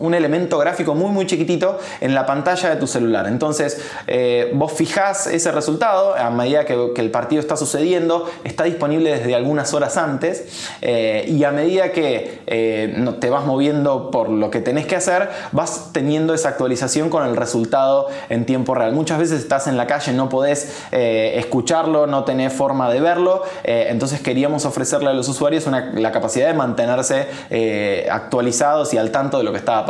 un 0.00 0.14
elemento 0.14 0.58
gráfico 0.58 0.94
muy 0.94 1.10
muy 1.10 1.26
chiquitito 1.26 1.78
en 2.00 2.14
la 2.14 2.26
pantalla 2.26 2.70
de 2.70 2.76
tu 2.76 2.86
celular. 2.86 3.26
Entonces 3.26 3.80
eh, 4.06 4.50
vos 4.54 4.72
fijás 4.72 5.26
ese 5.26 5.52
resultado 5.52 6.16
a 6.16 6.30
medida 6.30 6.64
que, 6.64 6.90
el 7.00 7.10
partido 7.10 7.40
está 7.40 7.56
sucediendo, 7.56 8.28
está 8.44 8.64
disponible 8.64 9.16
desde 9.16 9.34
algunas 9.34 9.72
horas 9.72 9.96
antes 9.96 10.68
eh, 10.82 11.24
y 11.28 11.44
a 11.44 11.50
medida 11.50 11.92
que 11.92 12.40
eh, 12.46 13.14
te 13.20 13.30
vas 13.30 13.46
moviendo 13.46 14.10
por 14.10 14.28
lo 14.28 14.50
que 14.50 14.60
tenés 14.60 14.86
que 14.86 14.96
hacer, 14.96 15.30
vas 15.52 15.90
teniendo 15.92 16.34
esa 16.34 16.50
actualización 16.50 17.08
con 17.08 17.26
el 17.26 17.36
resultado 17.36 18.08
en 18.28 18.44
tiempo 18.44 18.74
real. 18.74 18.92
Muchas 18.92 19.18
veces 19.18 19.40
estás 19.40 19.66
en 19.66 19.76
la 19.76 19.86
calle, 19.86 20.12
no 20.12 20.28
podés 20.28 20.76
escucharlo, 20.92 22.06
no 22.06 22.24
tenés 22.24 22.52
forma 22.52 22.90
de 22.90 23.00
verlo, 23.00 23.42
entonces 23.64 24.20
queríamos 24.20 24.66
ofrecerle 24.66 25.10
a 25.10 25.12
los 25.14 25.28
usuarios 25.28 25.66
la 25.66 26.12
capacidad 26.12 26.48
de 26.48 26.54
mantenerse 26.54 27.26
actualizados 28.10 28.92
y 28.94 28.98
al 28.98 29.10
tanto 29.10 29.38
de 29.38 29.44
lo 29.44 29.52
que 29.52 29.58
estaba 29.58 29.86
pasando. 29.86 29.89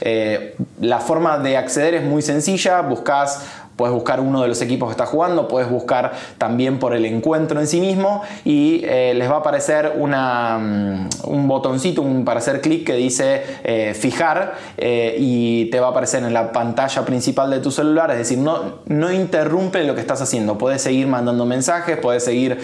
Eh, 0.00 0.56
la 0.80 0.98
forma 0.98 1.38
de 1.38 1.56
acceder 1.56 1.94
es 1.94 2.04
muy 2.04 2.22
sencilla, 2.22 2.80
buscas 2.82 3.42
puedes 3.82 3.96
buscar 3.96 4.20
uno 4.20 4.42
de 4.42 4.46
los 4.46 4.62
equipos 4.62 4.90
que 4.90 4.92
está 4.92 5.06
jugando, 5.06 5.48
puedes 5.48 5.68
buscar 5.68 6.12
también 6.38 6.78
por 6.78 6.94
el 6.94 7.04
encuentro 7.04 7.58
en 7.58 7.66
sí 7.66 7.80
mismo 7.80 8.22
y 8.44 8.80
eh, 8.84 9.12
les 9.12 9.28
va 9.28 9.34
a 9.34 9.38
aparecer 9.38 9.94
mm, 9.98 11.08
un 11.24 11.48
botoncito 11.48 12.04
para 12.24 12.38
hacer 12.38 12.60
clic 12.60 12.86
que 12.86 12.94
dice 12.94 13.42
eh, 13.64 13.92
fijar 13.94 14.54
eh, 14.76 15.16
y 15.18 15.64
te 15.72 15.80
va 15.80 15.88
a 15.88 15.90
aparecer 15.90 16.22
en 16.22 16.32
la 16.32 16.52
pantalla 16.52 17.04
principal 17.04 17.50
de 17.50 17.58
tu 17.58 17.72
celular, 17.72 18.12
es 18.12 18.18
decir, 18.18 18.38
no, 18.38 18.76
no 18.86 19.10
interrumpe 19.10 19.82
lo 19.82 19.96
que 19.96 20.00
estás 20.00 20.22
haciendo, 20.22 20.58
puedes 20.58 20.80
seguir 20.80 21.08
mandando 21.08 21.44
mensajes, 21.44 21.96
puedes 21.96 22.24
seguir 22.24 22.58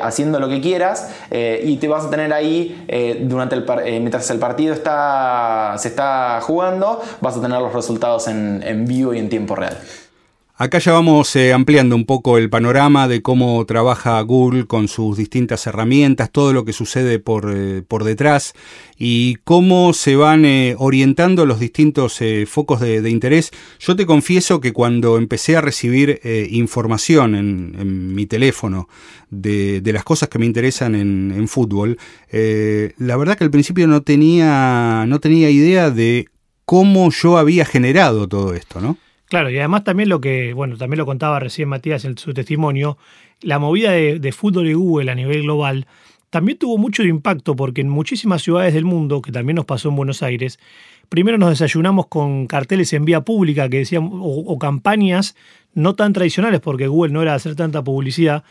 haciendo 0.00 0.40
lo 0.40 0.48
que 0.48 0.62
quieras 0.62 1.10
y 1.30 1.76
te 1.76 1.86
vas 1.86 2.06
a 2.06 2.10
tener 2.10 2.32
ahí 2.32 2.86
durante 3.20 3.56
el, 3.56 3.66
mientras 4.00 4.30
el 4.30 4.38
partido 4.38 4.72
está, 4.72 5.74
se 5.76 5.88
está 5.88 6.40
jugando, 6.40 7.02
vas 7.20 7.36
a 7.36 7.42
tener 7.42 7.60
los 7.60 7.74
resultados 7.74 8.26
en, 8.28 8.62
en 8.64 8.86
vivo 8.86 9.12
y 9.12 9.18
en 9.18 9.28
tiempo 9.28 9.54
real. 9.54 9.76
Acá 10.54 10.78
ya 10.80 10.92
vamos 10.92 11.34
eh, 11.34 11.54
ampliando 11.54 11.96
un 11.96 12.04
poco 12.04 12.36
el 12.36 12.50
panorama 12.50 13.08
de 13.08 13.22
cómo 13.22 13.64
trabaja 13.64 14.20
Google 14.20 14.66
con 14.66 14.86
sus 14.86 15.16
distintas 15.16 15.66
herramientas, 15.66 16.30
todo 16.30 16.52
lo 16.52 16.66
que 16.66 16.74
sucede 16.74 17.18
por, 17.18 17.50
eh, 17.56 17.82
por 17.88 18.04
detrás 18.04 18.52
y 18.98 19.36
cómo 19.44 19.94
se 19.94 20.14
van 20.14 20.44
eh, 20.44 20.74
orientando 20.78 21.46
los 21.46 21.58
distintos 21.58 22.20
focos 22.46 22.80
de, 22.80 23.08
interés. 23.08 23.50
Yo 23.80 23.96
te 23.96 24.04
confieso 24.04 24.60
que 24.60 24.74
cuando 24.74 25.16
empecé 25.16 25.56
a 25.56 25.62
recibir 25.62 26.20
información 26.50 27.34
en, 27.34 28.14
mi 28.14 28.26
teléfono 28.26 28.88
de, 29.30 29.80
de, 29.80 29.92
las 29.92 30.04
cosas 30.04 30.28
que 30.28 30.38
me 30.38 30.46
interesan 30.46 30.94
en, 30.94 31.32
en 31.34 31.48
fútbol, 31.48 31.98
la 32.30 33.16
verdad 33.16 33.36
que 33.36 33.44
al 33.44 33.50
principio 33.50 33.88
no 33.88 34.02
tenía, 34.02 35.04
no 35.08 35.18
tenía 35.18 35.50
idea 35.50 35.90
de 35.90 36.28
cómo 36.64 37.10
yo 37.10 37.38
había 37.38 37.64
generado 37.64 38.28
todo 38.28 38.54
esto, 38.54 38.80
¿no? 38.80 38.96
Claro, 39.32 39.48
y 39.48 39.56
además 39.56 39.82
también 39.82 40.10
lo 40.10 40.20
que, 40.20 40.52
bueno, 40.52 40.76
también 40.76 40.98
lo 40.98 41.06
contaba 41.06 41.40
recién 41.40 41.66
Matías 41.66 42.04
en 42.04 42.18
su 42.18 42.34
testimonio, 42.34 42.98
la 43.40 43.58
movida 43.58 43.92
de, 43.92 44.32
fútbol 44.32 44.68
y 44.68 44.74
Google 44.74 45.10
a 45.10 45.14
nivel 45.14 45.44
global 45.44 45.86
también 46.28 46.58
tuvo 46.58 46.76
mucho 46.76 47.02
impacto 47.02 47.56
porque 47.56 47.80
en 47.80 47.88
muchísimas 47.88 48.42
ciudades 48.42 48.74
del 48.74 48.84
mundo, 48.84 49.22
que 49.22 49.32
también 49.32 49.56
nos 49.56 49.64
pasó 49.64 49.88
en 49.88 49.96
Buenos 49.96 50.22
Aires, 50.22 50.58
primero 51.08 51.38
nos 51.38 51.48
desayunamos 51.48 52.08
con 52.08 52.46
carteles 52.46 52.92
en 52.92 53.06
vía 53.06 53.22
pública 53.22 53.70
que 53.70 53.78
decían, 53.78 54.10
o, 54.12 54.58
campañas 54.58 55.34
no 55.72 55.94
tan 55.94 56.12
tradicionales 56.12 56.60
porque 56.60 56.86
Google 56.86 57.14
no 57.14 57.22
era 57.22 57.32
hacer 57.32 57.56
tanta 57.56 57.82
publicidad, 57.82 58.44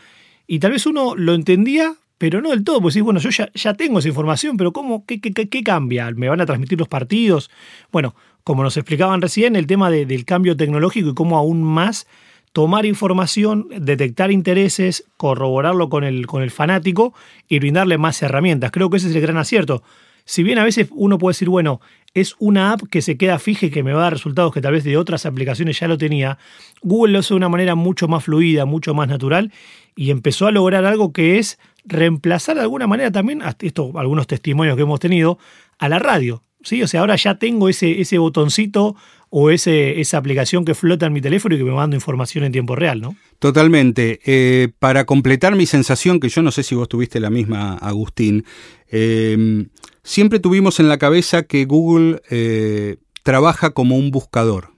y 0.48 0.58
tal 0.58 0.72
vez 0.72 0.84
uno 0.84 1.14
lo 1.14 1.34
entendía, 1.34 1.94
pero 2.18 2.40
no 2.40 2.50
del 2.50 2.64
todo, 2.64 2.80
pues 2.80 2.94
sí, 2.94 3.02
bueno, 3.02 3.20
yo 3.20 3.30
ya, 3.30 3.48
ya 3.54 3.74
tengo 3.74 4.00
esa 4.00 4.08
información, 4.08 4.56
pero 4.56 4.72
¿cómo? 4.72 5.06
¿Qué, 5.06 5.20
qué, 5.20 5.32
qué 5.32 5.62
cambia? 5.62 6.10
¿Me 6.10 6.28
van 6.28 6.40
a 6.40 6.46
transmitir 6.46 6.76
los 6.76 6.88
partidos? 6.88 7.52
Bueno, 7.92 8.16
como 8.44 8.62
nos 8.62 8.76
explicaban 8.76 9.22
recién, 9.22 9.56
el 9.56 9.66
tema 9.66 9.90
del 9.90 10.24
cambio 10.24 10.56
tecnológico 10.56 11.10
y 11.10 11.14
cómo 11.14 11.36
aún 11.38 11.62
más 11.62 12.06
tomar 12.52 12.84
información, 12.84 13.68
detectar 13.78 14.30
intereses, 14.30 15.04
corroborarlo 15.16 15.88
con 15.88 16.04
el, 16.04 16.26
con 16.26 16.42
el 16.42 16.50
fanático 16.50 17.14
y 17.48 17.58
brindarle 17.58 17.98
más 17.98 18.22
herramientas. 18.22 18.70
Creo 18.70 18.90
que 18.90 18.98
ese 18.98 19.08
es 19.08 19.14
el 19.14 19.22
gran 19.22 19.38
acierto. 19.38 19.82
Si 20.24 20.42
bien 20.42 20.58
a 20.58 20.64
veces 20.64 20.88
uno 20.92 21.18
puede 21.18 21.32
decir, 21.32 21.48
bueno, 21.48 21.80
es 22.14 22.36
una 22.38 22.72
app 22.72 22.82
que 22.90 23.02
se 23.02 23.16
queda 23.16 23.38
fija 23.38 23.66
y 23.66 23.70
que 23.70 23.82
me 23.82 23.92
va 23.92 24.00
a 24.00 24.02
dar 24.04 24.12
resultados 24.12 24.52
que 24.52 24.60
tal 24.60 24.72
vez 24.72 24.84
de 24.84 24.96
otras 24.96 25.26
aplicaciones 25.26 25.80
ya 25.80 25.88
lo 25.88 25.98
tenía, 25.98 26.38
Google 26.82 27.14
lo 27.14 27.18
hace 27.20 27.34
de 27.34 27.38
una 27.38 27.48
manera 27.48 27.74
mucho 27.74 28.06
más 28.06 28.24
fluida, 28.24 28.64
mucho 28.64 28.94
más 28.94 29.08
natural 29.08 29.50
y 29.96 30.10
empezó 30.10 30.46
a 30.46 30.52
lograr 30.52 30.84
algo 30.84 31.12
que 31.12 31.38
es 31.38 31.58
reemplazar 31.84 32.56
de 32.56 32.62
alguna 32.62 32.86
manera 32.86 33.10
también, 33.10 33.42
algunos 33.42 34.26
testimonios 34.26 34.76
que 34.76 34.82
hemos 34.82 35.00
tenido, 35.00 35.38
a 35.78 35.88
la 35.88 35.98
radio. 35.98 36.44
¿Sí? 36.64 36.82
O 36.82 36.88
sea, 36.88 37.00
ahora 37.00 37.16
ya 37.16 37.38
tengo 37.38 37.68
ese, 37.68 38.00
ese 38.00 38.18
botoncito 38.18 38.96
o 39.34 39.50
ese, 39.50 39.98
esa 40.00 40.18
aplicación 40.18 40.64
que 40.64 40.74
flota 40.74 41.06
en 41.06 41.14
mi 41.14 41.22
teléfono 41.22 41.54
y 41.54 41.58
que 41.58 41.64
me 41.64 41.72
manda 41.72 41.96
información 41.96 42.44
en 42.44 42.52
tiempo 42.52 42.76
real, 42.76 43.00
¿no? 43.00 43.16
Totalmente. 43.38 44.20
Eh, 44.26 44.68
para 44.78 45.06
completar 45.06 45.56
mi 45.56 45.64
sensación, 45.64 46.20
que 46.20 46.28
yo 46.28 46.42
no 46.42 46.50
sé 46.50 46.62
si 46.62 46.74
vos 46.74 46.88
tuviste 46.88 47.18
la 47.18 47.30
misma, 47.30 47.74
Agustín, 47.78 48.44
eh, 48.90 49.66
siempre 50.02 50.38
tuvimos 50.38 50.80
en 50.80 50.88
la 50.88 50.98
cabeza 50.98 51.44
que 51.44 51.64
Google 51.64 52.20
eh, 52.30 52.96
trabaja 53.22 53.70
como 53.70 53.96
un 53.96 54.10
buscador. 54.10 54.72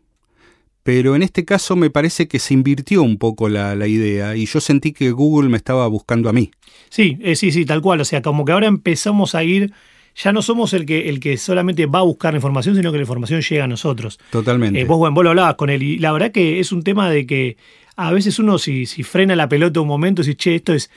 Pero 0.85 1.17
en 1.17 1.23
este 1.23 1.45
caso 1.45 1.75
me 1.75 1.91
parece 1.91 2.29
que 2.29 2.39
se 2.39 2.55
invirtió 2.55 3.03
un 3.03 3.19
poco 3.19 3.49
la, 3.49 3.75
la 3.75 3.89
idea 3.89 4.37
y 4.37 4.47
yo 4.47 4.61
sentí 4.61 4.93
que 4.93 5.11
Google 5.11 5.49
me 5.49 5.57
estaba 5.57 5.89
buscando 5.89 6.29
a 6.29 6.33
mí. 6.33 6.51
Sí, 6.91 7.19
sí, 7.35 7.51
sí, 7.51 7.65
tal 7.65 7.83
cual. 7.83 8.03
O 8.03 8.05
sea, 8.05 8.23
como 8.23 8.45
que 8.45 8.53
ahora 8.53 8.69
empezamos 8.69 9.35
a 9.35 9.43
ir 9.43 9.73
ya 10.15 10.33
no 10.33 10.43
somos 10.43 10.73
el 10.73 10.87
que, 10.87 11.09
el 11.09 11.21
que 11.21 11.37
solamente 11.37 11.87
va 11.87 12.01
a 12.01 12.03
buscar 12.03 12.33
la 12.33 12.39
información, 12.39 12.77
sino 12.77 12.93
que 12.93 12.99
la 12.99 13.03
información 13.03 13.41
llega 13.41 13.65
a 13.65 13.69
nosotros. 13.69 14.19
Totalmente. 14.31 14.81
Eh, 14.81 14.85
vos, 14.85 14.99
bueno, 14.99 15.15
vos 15.15 15.25
lo 15.25 15.31
hablabas 15.31 15.55
con 15.57 15.71
él 15.71 15.83
y 15.83 15.99
la 15.99 16.13
verdad 16.13 16.31
que 16.31 16.61
es 16.61 16.73
un 16.73 16.83
tema 16.83 17.11
de 17.11 17.27
que 17.27 17.57
a 17.97 18.13
veces 18.13 18.39
uno 18.39 18.59
si, 18.59 18.87
si 18.87 19.03
frena 19.03 19.37
la 19.37 19.49
pelota 19.49 19.81
un 19.81 19.89
momento, 19.89 20.23
y 20.23 20.27
dice, 20.27 20.37
che, 20.37 20.55
esto 20.57 20.73
es 20.73 20.91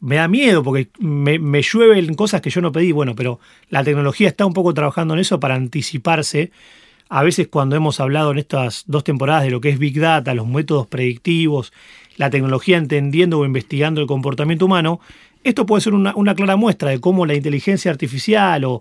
me 0.00 0.16
da 0.16 0.26
miedo 0.26 0.64
porque 0.64 0.88
me, 0.98 1.38
me 1.38 1.62
llueven 1.62 2.14
cosas 2.14 2.40
que 2.40 2.50
yo 2.50 2.60
no 2.60 2.72
pedí. 2.72 2.90
Bueno, 2.92 3.14
pero 3.14 3.38
la 3.70 3.84
tecnología 3.84 4.28
está 4.28 4.44
un 4.44 4.52
poco 4.52 4.74
trabajando 4.74 5.14
en 5.14 5.20
eso 5.20 5.38
para 5.38 5.54
anticiparse. 5.54 6.50
A 7.08 7.22
veces 7.22 7.46
cuando 7.48 7.76
hemos 7.76 8.00
hablado 8.00 8.32
en 8.32 8.38
estas 8.38 8.84
dos 8.86 9.04
temporadas 9.04 9.44
de 9.44 9.50
lo 9.50 9.60
que 9.60 9.68
es 9.68 9.78
Big 9.78 10.00
Data, 10.00 10.34
los 10.34 10.48
métodos 10.48 10.88
predictivos, 10.88 11.72
la 12.16 12.30
tecnología 12.30 12.78
entendiendo 12.78 13.38
o 13.38 13.44
investigando 13.44 14.00
el 14.00 14.08
comportamiento 14.08 14.64
humano, 14.66 15.00
esto 15.44 15.66
puede 15.66 15.80
ser 15.82 15.94
una, 15.94 16.34
clara 16.34 16.56
muestra 16.56 16.90
de 16.90 17.00
cómo 17.00 17.26
la 17.26 17.34
inteligencia 17.34 17.90
artificial 17.90 18.64
o, 18.64 18.80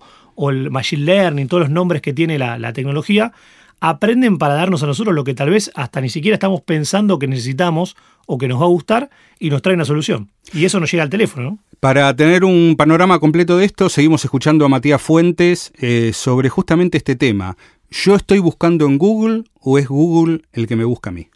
el 0.50 0.72
machine 0.72 1.04
learning, 1.04 1.48
todos 1.48 1.62
los 1.62 1.70
nombres 1.70 2.02
que 2.02 2.14
tiene 2.14 2.40
la, 2.40 2.74
tecnología, 2.74 3.32
aprenden 3.80 4.38
para 4.38 4.54
darnos 4.54 4.82
a 4.84 4.88
nosotros 4.88 5.14
lo 5.16 5.24
que 5.24 5.34
tal 5.34 5.50
vez 5.50 5.72
hasta 5.76 6.02
ni 6.02 6.10
siquiera 6.10 6.36
estamos 6.36 6.62
pensando 6.62 7.20
que 7.20 7.28
necesitamos 7.28 7.96
o 8.28 8.38
que 8.38 8.48
nos 8.48 8.60
va 8.62 8.66
a 8.66 8.70
gustar 8.70 9.10
y 9.40 9.50
nos 9.50 9.62
trae 9.62 9.76
una 9.76 9.86
solución. 9.86 10.30
Y 10.54 10.66
eso 10.66 10.80
nos 10.80 10.92
llega 10.92 11.04
al 11.04 11.10
teléfono, 11.10 11.60
Para 11.80 12.16
tener 12.16 12.44
un 12.44 12.76
panorama 12.78 13.20
completo 13.20 13.58
de 13.58 13.66
esto, 13.66 13.90
seguimos 13.90 14.24
escuchando 14.24 14.66
a 14.66 14.70
Matías 14.70 15.02
Fuentes 15.02 15.74
eh, 15.80 16.12
sobre 16.14 16.50
justamente 16.50 16.98
este 16.98 17.16
tema. 17.16 17.58
¿Yo 17.90 18.16
estoy 18.16 18.40
buscando 18.40 18.86
en 18.86 18.98
Google 18.98 19.44
o 19.60 19.78
es 19.78 19.88
Google 19.88 20.42
el 20.54 20.68
que 20.68 20.76
me 20.76 20.86
busca 20.86 21.10
a 21.10 21.14
mí? 21.14 21.28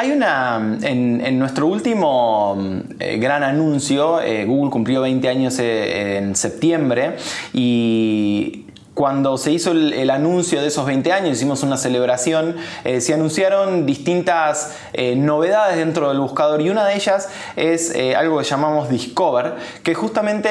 Hay 0.00 0.12
una, 0.12 0.78
en, 0.82 1.40
nuestro 1.40 1.66
último 1.66 2.56
eh, 3.00 3.18
gran 3.18 3.42
anuncio, 3.42 4.20
eh, 4.20 4.44
Google 4.44 4.70
cumplió 4.70 5.00
20 5.00 5.28
años 5.28 5.58
eh, 5.58 6.18
en 6.18 6.36
septiembre 6.36 7.16
y 7.52 8.66
cuando 8.94 9.36
se 9.38 9.50
hizo 9.50 9.72
el, 9.72 10.08
anuncio 10.08 10.60
de 10.60 10.68
esos 10.68 10.86
20 10.86 11.12
años, 11.12 11.36
hicimos 11.36 11.64
una 11.64 11.76
celebración, 11.76 12.56
se 12.98 13.14
anunciaron 13.14 13.86
distintas 13.86 14.76
novedades 15.16 15.76
dentro 15.76 16.08
del 16.08 16.18
buscador 16.18 16.60
y 16.62 16.70
una 16.70 16.84
de 16.84 16.96
ellas 16.96 17.28
es 17.54 17.94
algo 18.16 18.38
que 18.38 18.44
llamamos 18.44 18.88
Discover, 18.88 19.54
que 19.84 19.94
justamente 19.94 20.48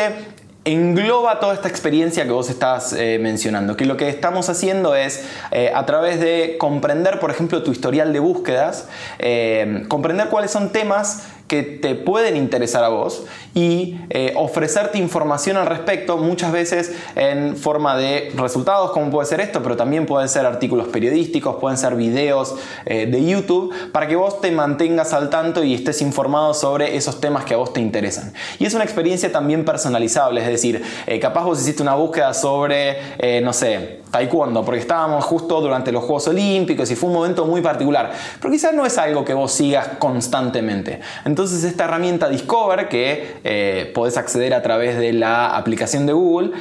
engloba 0.67 1.39
toda 1.39 1.53
esta 1.53 1.69
experiencia 1.69 2.25
que 2.25 2.31
vos 2.31 2.50
estás 2.50 2.91
eh, 2.91 3.19
mencionando, 3.21 3.77
que 3.77 3.86
lo 3.86 3.95
que 3.95 4.09
estamos 4.09 4.50
haciendo 4.50 4.95
es, 4.95 5.25
eh, 5.51 5.71
a 5.74 5.86
través 5.86 6.19
de 6.19 6.57
comprender, 6.59 7.19
por 7.19 7.31
ejemplo, 7.31 7.63
tu 7.63 7.71
historial 7.71 8.12
de 8.12 8.19
búsquedas, 8.19 8.89
eh, 9.19 9.86
comprender 9.88 10.27
cuáles 10.27 10.51
son 10.51 10.74
temas 10.74 11.24
que 11.48 11.63
te 11.63 11.96
pueden 11.96 12.36
interesar 12.36 12.84
a 12.84 12.89
vos 12.89 13.24
y 13.54 13.98
eh, 14.10 14.34
ofrecerte 14.36 14.98
información 14.98 15.58
al 15.58 15.66
respecto, 15.66 16.18
muchas 16.18 16.51
veces 16.51 16.94
en 17.16 17.56
forma 17.56 17.98
de 17.98 18.32
resultados, 18.36 18.92
como 18.92 19.10
puede 19.10 19.27
ser 19.27 19.39
esto, 19.39 19.63
pero 19.63 19.75
también 19.75 20.06
pueden 20.06 20.30
ser 20.30 20.46
artículos 20.46 20.88
periodísticos, 20.89 21.56
pueden 21.56 21.77
ser 21.77 21.96
videos 21.96 22.56
eh, 22.86 23.08
de 23.08 23.25
YouTube, 23.25 23.74
para 23.92 24.08
que 24.08 24.16
vos 24.16 24.42
te 24.42 24.51
mantengas 24.51 25.13
al 25.13 25.30
tanto 25.30 25.63
y 25.63 25.74
estés 25.74 26.01
informado 26.01 26.54
sobre 26.54 26.98
esos 26.98 27.20
temas 27.20 27.46
que 27.46 27.54
a 27.54 27.58
vos 27.58 27.74
te 27.74 27.80
interesan. 27.80 28.34
Y 28.60 28.66
es 28.66 28.74
una 28.74 28.84
experiencia 28.84 29.32
también 29.32 29.66
personalizable, 29.66 30.42
es 30.42 30.48
decir, 30.48 30.84
eh, 31.08 31.20
capaz 31.20 31.46
vos 31.46 31.60
hiciste 31.60 31.82
una 31.82 31.96
búsqueda 31.96 32.34
sobre, 32.34 33.42
no 33.42 33.54
sé, 33.54 34.01
taekwondo, 34.12 34.63
porque 34.63 34.82
estábamos 34.82 35.24
justo 35.25 35.60
durante 35.62 35.92
los 35.92 36.04
Juegos 36.04 36.27
Olímpicos 36.27 36.89
y 36.92 36.96
fue 36.96 37.10
un 37.10 37.16
momento 37.16 37.46
muy 37.46 37.62
particular, 37.62 38.12
pero 38.39 38.51
quizás 38.51 38.74
no 38.74 38.86
es 38.86 38.98
algo 38.98 39.25
que 39.25 39.34
vos 39.34 39.51
sigas 39.51 39.89
constantemente. 40.00 41.01
Esta 41.44 41.86
herramienta 41.86 42.29
Discover, 42.29 42.89
que 42.89 43.38
eh, 43.44 43.91
podés 43.94 44.17
acceder 44.17 44.53
a 44.53 44.62
través 44.62 44.98
de 44.98 45.13
la 45.13 45.56
aplicación 45.56 46.06
de 46.06 46.13
Google, 46.13 46.51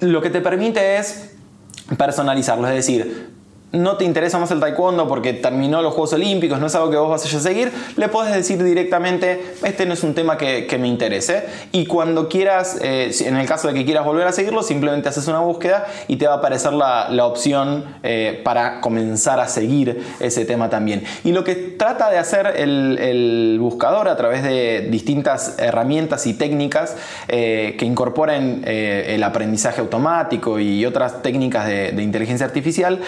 lo 0.00 0.20
que 0.22 0.30
te 0.30 0.40
permite 0.40 0.96
es 0.96 1.34
personalizarlo, 1.96 2.66
es 2.68 2.74
decir, 2.74 3.35
no 3.72 3.96
te 3.96 4.04
interesa 4.04 4.38
más 4.38 4.50
el 4.52 4.60
taekwondo 4.60 5.08
porque 5.08 5.32
terminó 5.32 5.82
los 5.82 5.92
Juegos 5.92 6.12
Olímpicos, 6.12 6.60
no 6.60 6.66
es 6.66 6.74
algo 6.74 6.90
que 6.90 6.96
vos 6.96 7.10
vas 7.10 7.24
a 7.24 7.40
seguir, 7.40 7.72
le 7.96 8.08
puedes 8.08 8.34
decir 8.34 8.62
directamente, 8.62 9.54
este 9.64 9.86
no 9.86 9.94
es 9.94 10.02
un 10.02 10.14
tema 10.14 10.36
que, 10.36 10.76
me 10.76 10.88
interese. 10.88 11.44
Y 11.72 11.86
cuando 11.86 12.28
quieras, 12.28 12.78
eh, 12.82 13.10
en 13.20 13.36
el 13.36 13.46
caso 13.46 13.68
de 13.68 13.74
que 13.74 13.86
quieras 13.86 14.04
volver 14.04 14.26
a 14.26 14.32
seguirlo, 14.32 14.62
simplemente 14.62 15.08
haces 15.08 15.26
una 15.26 15.40
búsqueda 15.40 15.86
y 16.06 16.16
te 16.16 16.26
va 16.26 16.34
a 16.34 16.36
aparecer 16.36 16.74
la, 16.74 17.26
opción 17.26 17.84
eh, 18.02 18.40
para 18.44 18.80
comenzar 18.80 19.40
a 19.40 19.48
seguir 19.48 20.04
ese 20.20 20.44
tema 20.44 20.68
también. 20.68 21.02
Y 21.24 21.32
lo 21.32 21.44
que 21.44 21.54
trata 21.54 22.10
de 22.10 22.18
hacer 22.18 22.54
el, 22.56 23.56
buscador 23.58 24.08
a 24.08 24.16
través 24.16 24.42
de 24.42 24.86
distintas 24.90 25.56
herramientas 25.58 26.26
y 26.26 26.34
técnicas 26.34 26.94
eh, 27.28 27.74
que 27.78 27.84
incorporen 27.84 28.62
el 28.66 29.22
aprendizaje 29.22 29.80
automático 29.80 30.60
y 30.60 30.84
otras 30.84 31.22
técnicas 31.22 31.66
de 31.66 32.02
inteligencia 32.02 32.46
artificial 32.46 33.00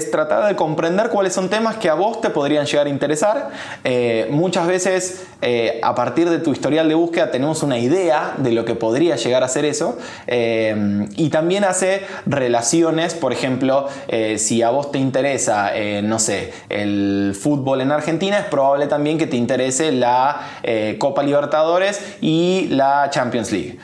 es 0.00 0.10
tratar 0.10 0.46
de 0.46 0.56
comprender 0.56 1.10
cuáles 1.10 1.32
son 1.32 1.48
temas 1.48 1.76
que 1.76 1.88
a 1.88 1.94
vos 1.94 2.20
te 2.20 2.30
podrían 2.30 2.66
llegar 2.66 2.86
a 2.86 2.90
interesar. 2.90 3.50
Eh, 3.84 4.28
muchas 4.30 4.66
veces 4.66 5.26
eh, 5.42 5.80
a 5.82 5.94
partir 5.94 6.28
de 6.30 6.38
tu 6.38 6.52
historial 6.52 6.88
de 6.88 6.94
búsqueda 6.94 7.30
tenemos 7.30 7.62
una 7.62 7.78
idea 7.78 8.34
de 8.38 8.52
lo 8.52 8.64
que 8.64 8.74
podría 8.74 9.16
llegar 9.16 9.44
a 9.44 9.48
ser 9.48 9.64
eso 9.64 9.98
y 11.16 11.28
también 11.30 11.64
hace 11.64 12.02
relaciones, 12.26 13.14
por 13.14 13.32
ejemplo, 13.32 13.88
si 14.36 14.62
a 14.62 14.70
vos 14.70 14.90
te 14.90 14.98
interesa, 14.98 15.72
no 16.02 16.18
sé, 16.18 16.52
el 16.68 17.36
fútbol 17.38 17.80
en 17.80 17.92
Argentina, 17.92 18.38
es 18.38 18.46
probable 18.46 18.86
también 18.86 19.18
que 19.18 19.26
te 19.26 19.36
interese 19.36 19.92
la 19.92 20.40
Copa 20.98 21.22
Libertadores 21.22 22.00
y 22.20 22.68
la 22.70 23.08
Champions 23.10 23.52
League 23.52 23.78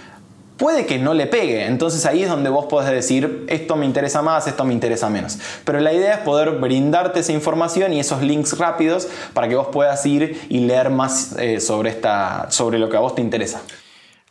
puede 0.56 0.86
que 0.86 0.98
no 0.98 1.14
le 1.14 1.26
pegue. 1.26 1.66
Entonces 1.66 2.06
ahí 2.06 2.22
es 2.22 2.28
donde 2.28 2.50
vos 2.50 2.66
podés 2.66 2.90
decir, 2.90 3.44
esto 3.48 3.76
me 3.76 3.86
interesa 3.86 4.22
más, 4.22 4.46
esto 4.46 4.64
me 4.64 4.72
interesa 4.72 5.10
menos. 5.10 5.38
Pero 5.64 5.80
la 5.80 5.92
idea 5.92 6.14
es 6.14 6.20
poder 6.20 6.52
brindarte 6.52 7.20
esa 7.20 7.32
información 7.32 7.92
y 7.92 8.00
esos 8.00 8.22
links 8.22 8.58
rápidos 8.58 9.08
para 9.32 9.48
que 9.48 9.56
vos 9.56 9.68
puedas 9.72 10.04
ir 10.06 10.40
y 10.48 10.60
leer 10.60 10.90
más 10.90 11.36
eh, 11.38 11.60
sobre, 11.60 11.90
esta, 11.90 12.50
sobre 12.50 12.78
lo 12.78 12.88
que 12.88 12.96
a 12.96 13.00
vos 13.00 13.14
te 13.14 13.22
interesa. 13.22 13.62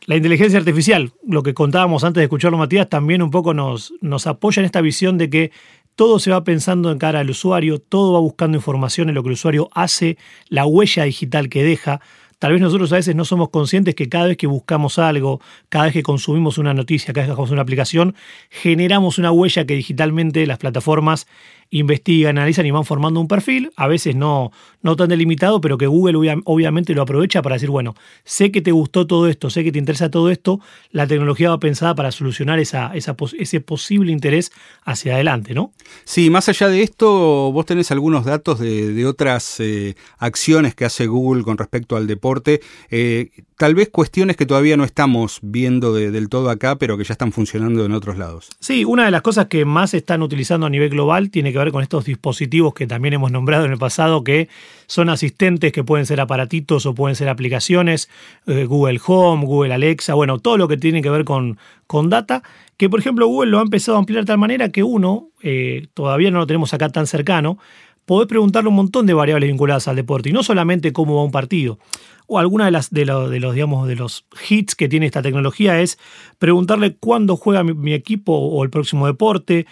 La 0.05 0.15
inteligencia 0.15 0.59
artificial, 0.59 1.13
lo 1.27 1.41
que 1.41 1.55
contábamos 1.55 2.03
antes 2.03 2.21
de 2.21 2.25
escucharlo 2.25 2.59
Matías, 2.59 2.87
también 2.87 3.23
un 3.23 3.31
poco 3.31 3.55
nos, 3.55 3.93
nos 4.01 4.27
apoya 4.27 4.59
en 4.59 4.65
esta 4.65 4.81
visión 4.81 5.17
de 5.17 5.31
que 5.31 5.51
todo 5.95 6.19
se 6.19 6.29
va 6.29 6.43
pensando 6.43 6.91
en 6.91 6.99
cara 6.99 7.21
al 7.21 7.29
usuario, 7.29 7.79
todo 7.79 8.13
va 8.13 8.19
buscando 8.19 8.57
información 8.57 9.09
en 9.09 9.15
lo 9.15 9.23
que 9.23 9.29
el 9.29 9.33
usuario 9.33 9.69
hace, 9.73 10.17
la 10.47 10.65
huella 10.65 11.05
digital 11.05 11.49
que 11.49 11.63
deja. 11.63 12.01
Tal 12.39 12.51
vez 12.51 12.61
nosotros 12.61 12.91
a 12.93 12.97
veces 12.97 13.15
no 13.15 13.25
somos 13.25 13.49
conscientes 13.49 13.95
que 13.95 14.09
cada 14.09 14.27
vez 14.27 14.37
que 14.37 14.47
buscamos 14.47 14.99
algo, 14.99 15.41
cada 15.69 15.85
vez 15.85 15.93
que 15.93 16.03
consumimos 16.03 16.57
una 16.57 16.73
noticia, 16.73 17.13
cada 17.13 17.23
vez 17.23 17.27
que 17.27 17.31
bajamos 17.31 17.51
una 17.51 17.61
aplicación, 17.61 18.15
generamos 18.49 19.17
una 19.17 19.31
huella 19.31 19.65
que 19.65 19.75
digitalmente 19.75 20.45
las 20.45 20.57
plataformas 20.57 21.27
investigan, 21.71 22.37
analizan 22.37 22.65
y 22.65 22.71
van 22.71 22.85
formando 22.85 23.19
un 23.19 23.27
perfil, 23.27 23.71
a 23.75 23.87
veces 23.87 24.15
no, 24.15 24.51
no 24.81 24.95
tan 24.95 25.09
delimitado, 25.09 25.61
pero 25.61 25.77
que 25.77 25.87
Google 25.87 26.41
obviamente 26.45 26.93
lo 26.93 27.01
aprovecha 27.01 27.41
para 27.41 27.55
decir, 27.55 27.69
bueno, 27.69 27.95
sé 28.23 28.51
que 28.51 28.61
te 28.61 28.71
gustó 28.71 29.07
todo 29.07 29.27
esto, 29.27 29.49
sé 29.49 29.63
que 29.63 29.71
te 29.71 29.79
interesa 29.79 30.09
todo 30.09 30.29
esto, 30.29 30.59
la 30.91 31.07
tecnología 31.07 31.49
va 31.49 31.59
pensada 31.59 31.95
para 31.95 32.11
solucionar 32.11 32.59
esa, 32.59 32.91
ese 32.93 33.61
posible 33.61 34.11
interés 34.11 34.51
hacia 34.83 35.15
adelante, 35.15 35.53
¿no? 35.53 35.73
Sí, 36.03 36.29
más 36.29 36.47
allá 36.49 36.69
de 36.69 36.83
esto, 36.83 37.51
vos 37.51 37.65
tenés 37.65 37.91
algunos 37.91 38.25
datos 38.25 38.59
de, 38.59 39.05
otras 39.05 39.59
eh, 39.59 39.95
acciones 40.17 40.73
que 40.73 40.85
hace 40.85 41.05
Google 41.05 41.43
con 41.43 41.57
respecto 41.57 41.95
al 41.95 42.07
deporte, 42.07 42.25
eh, 42.45 43.29
tal 43.57 43.75
vez 43.75 43.89
cuestiones 43.89 44.35
que 44.35 44.45
todavía 44.45 44.77
no 44.77 44.83
estamos 44.83 45.39
viendo 45.41 45.93
del 45.93 46.29
todo 46.29 46.49
acá, 46.49 46.77
pero 46.77 46.97
que 46.97 47.03
ya 47.03 47.13
están 47.13 47.31
funcionando 47.31 47.85
en 47.85 47.91
otros 47.91 48.17
lados. 48.17 48.49
Sí, 48.59 48.85
una 48.85 49.05
de 49.05 49.11
las 49.11 49.21
cosas 49.21 49.47
que 49.47 49.65
más 49.65 49.93
están 49.93 50.21
utilizando 50.21 50.65
a 50.65 50.69
nivel 50.69 50.89
global 50.89 51.29
tiene 51.29 51.51
que 51.51 51.57
ver 51.57 51.71
con 51.71 51.83
estos 51.83 52.05
dispositivos 52.05 52.73
que 52.73 52.87
también 52.87 53.13
hemos 53.13 53.31
nombrado 53.31 53.65
en 53.65 53.71
el 53.71 53.77
pasado, 53.77 54.23
que 54.23 54.49
son 54.87 55.09
asistentes 55.09 55.71
que 55.71 55.83
pueden 55.83 56.05
ser 56.05 56.19
aparatitos 56.19 56.85
o 56.85 56.93
pueden 56.93 57.15
ser 57.15 57.29
aplicaciones, 57.29 58.09
eh, 58.47 58.65
Google 58.65 58.99
Home, 59.05 59.45
Google 59.45 59.73
Alexa, 59.73 60.13
bueno, 60.13 60.39
todo 60.39 60.57
lo 60.57 60.67
que 60.67 60.77
tiene 60.77 61.01
que 61.01 61.09
ver 61.09 61.25
con, 61.25 61.57
con 61.87 62.09
data, 62.09 62.43
que 62.77 62.89
por 62.89 62.99
ejemplo 62.99 63.27
Google 63.27 63.51
lo 63.51 63.59
ha 63.59 63.63
empezado 63.63 63.97
a 63.97 63.99
ampliar 63.99 64.23
de 64.23 64.27
tal 64.27 64.37
manera 64.37 64.69
que 64.69 64.83
uno, 64.83 65.29
eh, 65.41 65.87
todavía 65.93 66.31
no 66.31 66.39
lo 66.39 66.47
tenemos 66.47 66.73
acá 66.73 66.89
tan 66.89 67.07
cercano, 67.07 67.57
podés 68.05 68.27
preguntarle 68.27 68.69
un 68.69 68.75
montón 68.75 69.05
de 69.05 69.13
variables 69.13 69.49
vinculadas 69.49 69.87
al 69.87 69.95
deporte 69.95 70.29
y 70.29 70.33
no 70.33 70.43
solamente 70.43 70.93
cómo 70.93 71.15
va 71.15 71.23
un 71.23 71.31
partido. 71.31 71.79
O 72.27 72.39
alguna 72.39 72.65
de 72.65 72.71
las 72.71 72.91
de, 72.91 73.05
los, 73.05 73.31
digamos 73.31 73.87
de 73.87 73.95
los 73.95 74.25
hits 74.49 74.75
que 74.75 74.89
tiene 74.89 75.05
esta 75.05 75.21
tecnología 75.21 75.79
es 75.81 75.99
preguntarle 76.39 76.95
cuándo 76.95 77.35
juega 77.35 77.63
mi 77.63 77.93
equipo 77.93 78.33
o 78.33 78.63
el 78.63 78.69
próximo 78.69 79.05
deporte, 79.05 79.65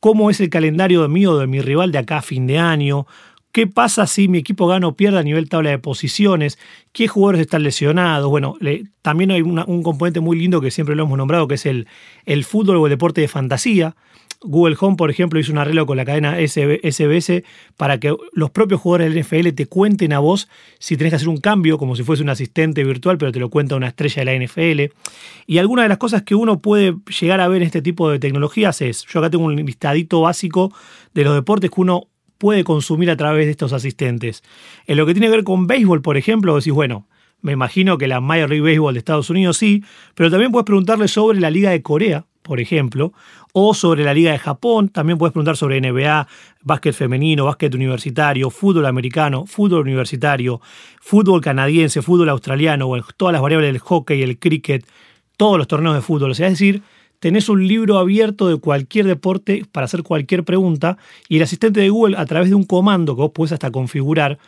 cómo 0.00 0.30
es 0.30 0.40
el 0.40 0.50
calendario 0.50 1.02
de 1.02 1.08
mí 1.08 1.26
o 1.26 1.38
de 1.38 1.46
mi 1.46 1.60
rival 1.60 1.92
de 1.92 1.98
acá 1.98 2.18
a 2.18 2.22
fin 2.22 2.46
de 2.46 2.58
año, 2.58 3.06
qué 3.56 3.66
pasa 3.66 4.06
si 4.06 4.28
mi 4.28 4.36
equipo 4.36 4.66
gana 4.66 4.86
o 4.86 4.96
pierde 4.96 5.18
a 5.18 5.22
nivel 5.22 5.48
tabla 5.48 5.70
de 5.70 5.78
posiciones, 5.78 6.58
qué 6.92 7.08
jugadores 7.08 7.40
están 7.40 7.62
lesionados. 7.62 8.28
Bueno, 8.28 8.56
también 9.00 9.30
hay 9.30 9.40
un 9.40 9.82
componente 9.82 10.20
muy 10.20 10.38
lindo 10.38 10.60
que 10.60 10.70
siempre 10.70 10.94
lo 10.94 11.04
hemos 11.04 11.16
nombrado, 11.16 11.48
que 11.48 11.54
es 11.54 11.64
el, 11.64 11.88
el 12.26 12.44
fútbol 12.44 12.76
o 12.76 12.86
el 12.86 12.90
deporte 12.90 13.22
de 13.22 13.28
fantasía. 13.28 13.96
Google 14.46 14.76
Home, 14.80 14.96
por 14.96 15.10
ejemplo, 15.10 15.38
hizo 15.38 15.52
un 15.52 15.58
arreglo 15.58 15.86
con 15.86 15.96
la 15.96 16.04
cadena 16.04 16.36
SBS 16.38 17.42
para 17.76 17.98
que 17.98 18.14
los 18.32 18.50
propios 18.50 18.80
jugadores 18.80 19.12
del 19.12 19.22
NFL 19.22 19.54
te 19.54 19.66
cuenten 19.66 20.12
a 20.12 20.18
vos 20.18 20.48
si 20.78 20.96
tenés 20.96 21.12
que 21.12 21.16
hacer 21.16 21.28
un 21.28 21.38
cambio, 21.38 21.78
como 21.78 21.96
si 21.96 22.02
fuese 22.02 22.22
un 22.22 22.28
asistente 22.28 22.84
virtual, 22.84 23.18
pero 23.18 23.32
te 23.32 23.40
lo 23.40 23.50
cuenta 23.50 23.76
una 23.76 23.88
estrella 23.88 24.24
de 24.24 24.38
la 24.38 24.44
NFL. 24.44 24.92
Y 25.46 25.58
algunas 25.58 25.84
de 25.84 25.88
las 25.88 25.98
cosas 25.98 26.22
que 26.22 26.34
uno 26.34 26.60
puede 26.60 26.94
llegar 27.20 27.40
a 27.40 27.48
ver 27.48 27.62
en 27.62 27.66
este 27.66 27.82
tipo 27.82 28.10
de 28.10 28.18
tecnologías 28.18 28.80
es, 28.82 29.04
yo 29.06 29.20
acá 29.20 29.30
tengo 29.30 29.44
un 29.44 29.56
listadito 29.56 30.20
básico 30.20 30.72
de 31.14 31.24
los 31.24 31.34
deportes 31.34 31.70
que 31.70 31.80
uno 31.80 32.08
puede 32.38 32.64
consumir 32.64 33.10
a 33.10 33.16
través 33.16 33.46
de 33.46 33.50
estos 33.50 33.72
asistentes. 33.72 34.42
En 34.86 34.96
lo 34.96 35.06
que 35.06 35.14
tiene 35.14 35.26
que 35.26 35.36
ver 35.36 35.44
con 35.44 35.66
béisbol, 35.66 36.02
por 36.02 36.16
ejemplo, 36.16 36.54
decís, 36.54 36.72
bueno, 36.72 37.06
me 37.40 37.52
imagino 37.52 37.98
que 37.98 38.08
la 38.08 38.20
Major 38.20 38.48
League 38.48 38.62
Baseball 38.62 38.94
de 38.94 38.98
Estados 38.98 39.30
Unidos 39.30 39.56
sí, 39.56 39.84
pero 40.14 40.30
también 40.30 40.52
puedes 40.52 40.64
preguntarle 40.64 41.08
sobre 41.08 41.40
la 41.40 41.50
Liga 41.50 41.70
de 41.70 41.82
Corea, 41.82 42.24
por 42.46 42.60
ejemplo, 42.60 43.12
o 43.52 43.74
sobre 43.74 44.04
la 44.04 44.14
Liga 44.14 44.32
de 44.32 44.38
Japón. 44.38 44.88
También 44.88 45.18
puedes 45.18 45.32
preguntar 45.32 45.56
sobre 45.56 45.80
NBA, 45.80 46.28
básquet 46.62 46.94
femenino, 46.94 47.44
básquet 47.44 47.74
universitario, 47.74 48.50
fútbol 48.50 48.86
americano, 48.86 49.46
fútbol 49.46 49.80
universitario, 49.80 50.60
fútbol 51.00 51.40
canadiense, 51.40 52.02
fútbol 52.02 52.28
australiano, 52.28 52.90
todas 53.16 53.32
las 53.32 53.42
variables 53.42 53.72
del 53.72 53.80
hockey, 53.80 54.22
el 54.22 54.38
cricket, 54.38 54.86
todos 55.36 55.58
los 55.58 55.66
torneos 55.66 55.94
de 55.94 56.02
fútbol. 56.02 56.30
O 56.30 56.34
sea, 56.34 56.46
es 56.46 56.52
decir, 56.54 56.82
tenés 57.18 57.48
un 57.48 57.66
libro 57.66 57.98
abierto 57.98 58.48
de 58.48 58.58
cualquier 58.58 59.06
deporte 59.06 59.64
para 59.72 59.86
hacer 59.86 60.02
cualquier 60.02 60.44
pregunta 60.44 60.96
y 61.28 61.36
el 61.36 61.42
asistente 61.42 61.80
de 61.80 61.88
Google, 61.90 62.16
a 62.16 62.26
través 62.26 62.48
de 62.48 62.54
un 62.54 62.64
comando 62.64 63.16
que 63.16 63.22
vos 63.22 63.32
puedes 63.34 63.52
hasta 63.52 63.70
configurar, 63.70 64.38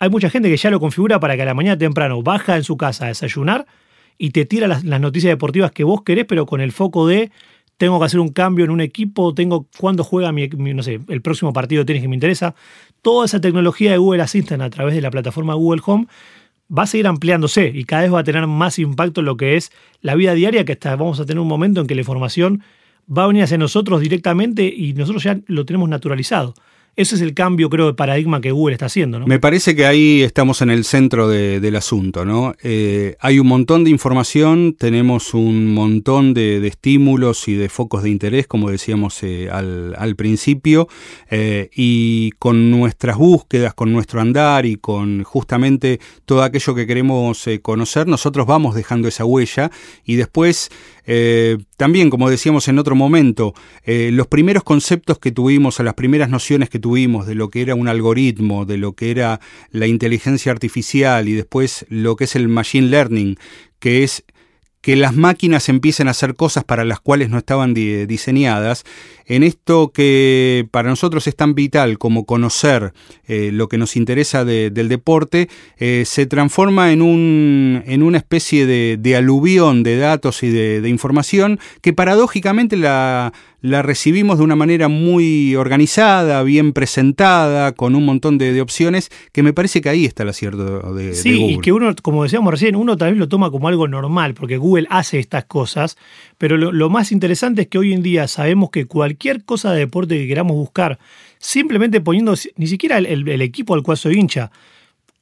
hay 0.00 0.10
mucha 0.10 0.30
gente 0.30 0.48
que 0.48 0.56
ya 0.56 0.70
lo 0.70 0.80
configura 0.80 1.18
para 1.18 1.36
que 1.36 1.42
a 1.42 1.44
la 1.44 1.54
mañana 1.54 1.76
temprano 1.76 2.22
baja 2.22 2.56
en 2.56 2.64
su 2.64 2.76
casa 2.76 3.06
a 3.06 3.08
desayunar 3.08 3.66
y 4.18 4.30
te 4.30 4.44
tira 4.44 4.66
las, 4.66 4.84
noticias 4.84 5.30
deportivas 5.30 5.70
que 5.70 5.84
vos 5.84 6.02
querés, 6.02 6.26
pero 6.26 6.44
con 6.44 6.60
el 6.60 6.72
foco 6.72 7.06
de 7.06 7.30
tengo 7.76 8.00
que 8.00 8.06
hacer 8.06 8.18
un 8.18 8.30
cambio 8.30 8.64
en 8.64 8.72
un 8.72 8.80
equipo, 8.80 9.32
tengo 9.32 9.68
cuándo 9.78 10.02
juega 10.02 10.32
mi, 10.32 10.48
no 10.48 10.82
sé, 10.82 11.00
el 11.08 11.22
próximo 11.22 11.52
partido 11.52 11.82
de 11.82 11.86
tenis 11.86 12.02
que 12.02 12.08
me 12.08 12.16
interesa. 12.16 12.56
Toda 13.02 13.24
esa 13.24 13.40
tecnología 13.40 13.92
de 13.92 13.98
Google 13.98 14.22
Assistant 14.22 14.62
a 14.62 14.70
través 14.70 14.96
de 14.96 15.00
la 15.00 15.12
plataforma 15.12 15.54
Google 15.54 15.80
Home 15.86 16.08
va 16.76 16.82
a 16.82 16.86
seguir 16.86 17.06
ampliándose 17.06 17.70
y 17.72 17.84
cada 17.84 18.02
vez 18.02 18.12
va 18.12 18.20
a 18.20 18.24
tener 18.24 18.46
más 18.48 18.80
impacto 18.80 19.20
en 19.20 19.26
lo 19.26 19.36
que 19.36 19.56
es 19.56 19.70
la 20.00 20.16
vida 20.16 20.34
diaria, 20.34 20.64
que 20.64 20.72
hasta 20.72 20.96
vamos 20.96 21.20
a 21.20 21.24
tener 21.24 21.40
un 21.40 21.48
momento 21.48 21.80
en 21.80 21.86
que 21.86 21.94
la 21.94 22.00
información 22.00 22.62
va 23.10 23.24
a 23.24 23.26
venir 23.28 23.44
hacia 23.44 23.56
nosotros 23.56 24.00
directamente 24.00 24.64
y 24.64 24.92
nosotros 24.94 25.22
ya 25.22 25.38
lo 25.46 25.64
tenemos 25.64 25.88
naturalizado. 25.88 26.54
Ese 26.98 27.14
es 27.14 27.20
el 27.20 27.32
cambio, 27.32 27.70
creo, 27.70 27.86
de 27.86 27.94
paradigma 27.94 28.40
que 28.40 28.50
Google 28.50 28.72
está 28.72 28.86
haciendo. 28.86 29.20
¿no? 29.20 29.26
Me 29.28 29.38
parece 29.38 29.76
que 29.76 29.86
ahí 29.86 30.22
estamos 30.22 30.62
en 30.62 30.70
el 30.70 30.84
centro 30.84 31.28
del 31.28 31.76
asunto. 31.76 32.24
¿no? 32.24 32.56
Eh, 32.60 33.14
hay 33.20 33.38
un 33.38 33.46
montón 33.46 33.84
de 33.84 33.90
información, 33.90 34.74
tenemos 34.76 35.32
un 35.32 35.72
montón 35.74 36.34
de, 36.34 36.66
estímulos 36.66 37.46
y 37.46 37.54
de 37.54 37.68
focos 37.68 38.02
de 38.02 38.10
interés, 38.10 38.48
como 38.48 38.68
decíamos 38.68 39.22
eh, 39.22 39.48
al, 39.48 40.16
principio, 40.16 40.88
eh, 41.30 41.70
y 41.72 42.32
con 42.40 42.68
nuestras 42.72 43.16
búsquedas, 43.16 43.74
con 43.74 43.92
nuestro 43.92 44.20
andar 44.20 44.66
y 44.66 44.74
con 44.74 45.22
justamente 45.22 46.00
todo 46.24 46.42
aquello 46.42 46.74
que 46.74 46.88
queremos 46.88 47.48
conocer, 47.62 48.08
nosotros 48.08 48.44
vamos 48.44 48.74
dejando 48.74 49.06
esa 49.06 49.24
huella 49.24 49.70
y 50.04 50.16
después 50.16 50.68
también, 51.78 52.10
como 52.10 52.28
decíamos 52.28 52.68
en 52.68 52.78
otro 52.78 52.94
momento, 52.94 53.54
los 53.86 54.26
primeros 54.26 54.62
conceptos 54.62 55.18
que 55.18 55.32
tuvimos, 55.32 55.80
o 55.80 55.82
las 55.82 55.94
primeras 55.94 56.28
nociones 56.28 56.68
que 56.68 56.78
tuvimos 56.78 56.87
de 57.26 57.34
lo 57.34 57.50
que 57.50 57.60
era 57.60 57.74
un 57.74 57.86
algoritmo, 57.86 58.64
de 58.64 58.78
lo 58.78 58.94
que 58.94 59.10
era 59.10 59.40
la 59.70 59.86
inteligencia 59.86 60.50
artificial 60.52 61.28
y 61.28 61.34
después 61.34 61.84
lo 61.88 62.16
que 62.16 62.24
es 62.24 62.34
el 62.34 62.48
machine 62.48 62.88
learning, 62.88 63.36
que 63.78 64.04
es 64.04 64.24
que 64.80 64.96
las 64.96 65.14
máquinas 65.14 65.68
empiecen 65.68 66.08
a 66.08 66.12
hacer 66.12 66.34
cosas 66.34 66.64
para 66.64 66.84
las 66.84 67.00
cuales 67.00 67.28
no 67.28 67.38
estaban 67.38 67.74
diseñadas, 67.74 68.84
en 69.28 69.42
esto 69.42 69.92
que 69.92 70.66
para 70.70 70.88
nosotros 70.88 71.26
es 71.26 71.36
tan 71.36 71.54
vital 71.54 71.98
como 71.98 72.24
conocer 72.24 72.92
eh, 73.26 73.50
lo 73.52 73.68
que 73.68 73.78
nos 73.78 73.94
interesa 73.94 74.44
del 74.44 74.88
deporte, 74.88 75.48
eh, 75.76 76.04
se 76.06 76.26
transforma 76.26 76.92
en, 76.92 77.02
un, 77.02 77.82
en 77.86 78.02
una 78.02 78.18
especie 78.18 78.66
de, 78.66 79.16
aluvión 79.16 79.82
de 79.82 79.98
datos 79.98 80.42
y 80.42 80.50
de, 80.50 80.88
información 80.88 81.60
que 81.82 81.92
paradójicamente 81.92 82.76
la, 82.76 83.32
la 83.60 83.82
recibimos 83.82 84.38
de 84.38 84.44
una 84.44 84.56
manera 84.56 84.88
muy 84.88 85.56
organizada, 85.56 86.42
bien 86.42 86.72
presentada, 86.72 87.72
con 87.72 87.94
un 87.96 88.04
montón 88.04 88.38
de, 88.38 88.58
opciones, 88.60 89.10
que 89.32 89.42
me 89.42 89.52
parece 89.52 89.80
que 89.80 89.88
ahí 89.88 90.04
está 90.04 90.22
el 90.22 90.30
acierto 90.30 90.94
de, 90.94 91.14
sí, 91.14 91.36
Google. 91.36 91.52
y 91.54 91.58
que 91.58 91.72
uno, 91.72 91.94
como 92.02 92.22
decíamos 92.22 92.52
recién, 92.52 92.76
uno 92.76 92.96
tal 92.96 93.10
vez 93.10 93.18
lo 93.18 93.28
toma 93.28 93.50
como 93.50 93.68
algo 93.68 93.88
normal, 93.88 94.34
porque 94.34 94.56
Google 94.56 94.86
hace 94.90 95.18
estas 95.18 95.44
cosas, 95.44 95.96
pero 96.38 96.56
lo, 96.56 96.90
más 96.90 97.12
interesante 97.12 97.62
es 97.62 97.68
que 97.68 97.78
hoy 97.78 97.92
en 97.92 98.02
día 98.02 98.28
sabemos 98.28 98.70
que 98.70 98.86
cualquier 99.18 99.44
cosa 99.44 99.72
de 99.72 99.80
deporte 99.80 100.16
que 100.16 100.28
queramos 100.28 100.56
buscar, 100.56 100.98
simplemente 101.38 102.00
poniendo 102.00 102.34
ni 102.56 102.66
siquiera 102.68 102.98
el, 102.98 103.42
equipo 103.42 103.74
al 103.74 103.82
cual 103.82 103.96
soy 103.96 104.14
hincha, 104.14 104.52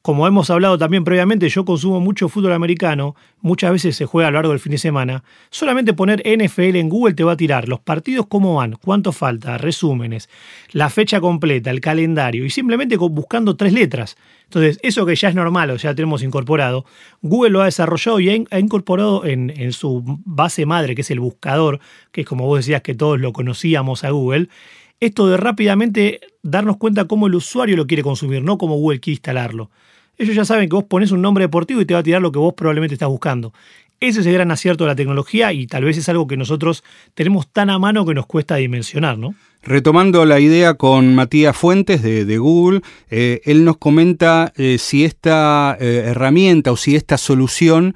como 0.06 0.28
hemos 0.28 0.50
hablado 0.50 0.78
también 0.78 1.02
previamente, 1.02 1.48
yo 1.48 1.64
consumo 1.64 1.98
mucho 1.98 2.28
fútbol 2.28 2.52
americano, 2.52 3.16
muchas 3.40 3.72
veces 3.72 3.96
se 3.96 4.06
juega 4.06 4.28
a 4.28 4.30
lo 4.30 4.36
largo 4.36 4.52
del 4.52 4.60
fin 4.60 4.70
de 4.70 4.78
semana. 4.78 5.24
Solamente 5.50 5.94
poner 5.94 6.22
NFL 6.24 6.76
en 6.76 6.88
Google 6.88 7.14
te 7.14 7.24
va 7.24 7.32
a 7.32 7.36
tirar 7.36 7.68
los 7.68 7.80
partidos 7.80 8.28
cómo 8.28 8.54
van, 8.54 8.76
cuánto 8.80 9.10
falta, 9.10 9.58
resúmenes, 9.58 10.28
la 10.70 10.90
fecha 10.90 11.20
completa, 11.20 11.72
el 11.72 11.80
calendario 11.80 12.44
y 12.44 12.50
simplemente 12.50 12.96
buscando 12.96 13.56
tres 13.56 13.72
letras. 13.72 14.16
Entonces, 14.44 14.78
eso 14.84 15.04
que 15.06 15.16
ya 15.16 15.28
es 15.28 15.34
normal 15.34 15.72
o 15.72 15.76
ya 15.76 15.92
tenemos 15.92 16.22
incorporado, 16.22 16.84
Google 17.20 17.50
lo 17.50 17.62
ha 17.62 17.64
desarrollado 17.64 18.20
y 18.20 18.46
ha, 18.48 18.60
incorporado 18.60 19.24
en, 19.24 19.50
en 19.56 19.72
su 19.72 20.04
base 20.24 20.66
madre, 20.66 20.94
que 20.94 21.00
es 21.00 21.10
el 21.10 21.18
buscador, 21.18 21.80
que 22.12 22.20
es 22.20 22.26
como 22.28 22.46
vos 22.46 22.60
decías 22.60 22.82
que 22.82 22.94
todos 22.94 23.18
lo 23.18 23.32
conocíamos 23.32 24.04
a 24.04 24.10
Google 24.10 24.50
esto 24.98 25.26
de 25.28 25.36
rápidamente 25.36 26.20
darnos 26.42 26.78
cuenta 26.78 27.06
cómo 27.06 27.26
el 27.26 27.34
usuario 27.34 27.76
lo 27.76 27.86
quiere 27.86 28.02
consumir, 28.02 28.42
no 28.42 28.56
cómo 28.56 28.76
Google 28.76 29.00
quiere 29.00 29.16
instalarlo. 29.16 29.70
Ellos 30.18 30.34
ya 30.34 30.44
saben 30.44 30.68
que 30.68 30.76
vos 30.76 30.84
pones 30.84 31.10
un 31.10 31.22
nombre 31.22 31.44
deportivo 31.44 31.80
y 31.80 31.86
te 31.86 31.94
va 31.94 32.00
a 32.00 32.02
tirar 32.02 32.22
lo 32.22 32.32
que 32.32 32.38
vos 32.38 32.54
probablemente 32.54 32.94
estás 32.94 33.08
buscando. 33.08 33.52
Ese 33.98 34.20
es 34.20 34.26
el 34.26 34.34
gran 34.34 34.50
acierto 34.50 34.84
de 34.84 34.88
la 34.88 34.96
tecnología 34.96 35.54
y 35.54 35.66
tal 35.66 35.84
vez 35.84 35.96
es 35.96 36.08
algo 36.10 36.26
que 36.26 36.36
nosotros 36.36 36.84
tenemos 37.14 37.48
tan 37.48 37.70
a 37.70 37.78
mano 37.78 38.04
que 38.04 38.12
nos 38.12 38.26
cuesta 38.26 38.56
dimensionar, 38.56 39.16
¿no? 39.16 39.34
Retomando 39.62 40.26
la 40.26 40.38
idea 40.38 40.74
con 40.74 41.14
Matías 41.14 41.56
Fuentes 41.56 42.02
de, 42.02 42.38
Google, 42.38 42.82
eh, 43.10 43.40
él 43.46 43.64
nos 43.64 43.78
comenta 43.78 44.52
eh, 44.56 44.76
si 44.78 45.04
esta 45.04 45.76
eh, 45.80 46.04
herramienta 46.06 46.70
o 46.70 46.76
si 46.76 46.94
esta 46.94 47.18
solución 47.18 47.94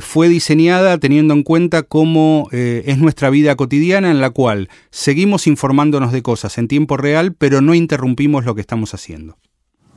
fue 0.00 0.28
diseñada 0.28 0.98
teniendo 0.98 1.34
en 1.34 1.42
cuenta 1.42 1.82
cómo 1.82 2.48
es 2.52 2.96
nuestra 2.98 3.28
vida 3.28 3.56
cotidiana 3.56 4.12
en 4.12 4.20
la 4.20 4.30
cual 4.30 4.68
seguimos 4.90 5.48
informándonos 5.48 6.12
de 6.12 6.22
cosas 6.22 6.58
en 6.58 6.68
tiempo 6.68 6.96
real, 6.96 7.34
pero 7.34 7.60
no 7.60 7.74
interrumpimos 7.74 8.44
lo 8.44 8.54
que 8.54 8.60
estamos 8.60 8.94
haciendo. 8.94 9.36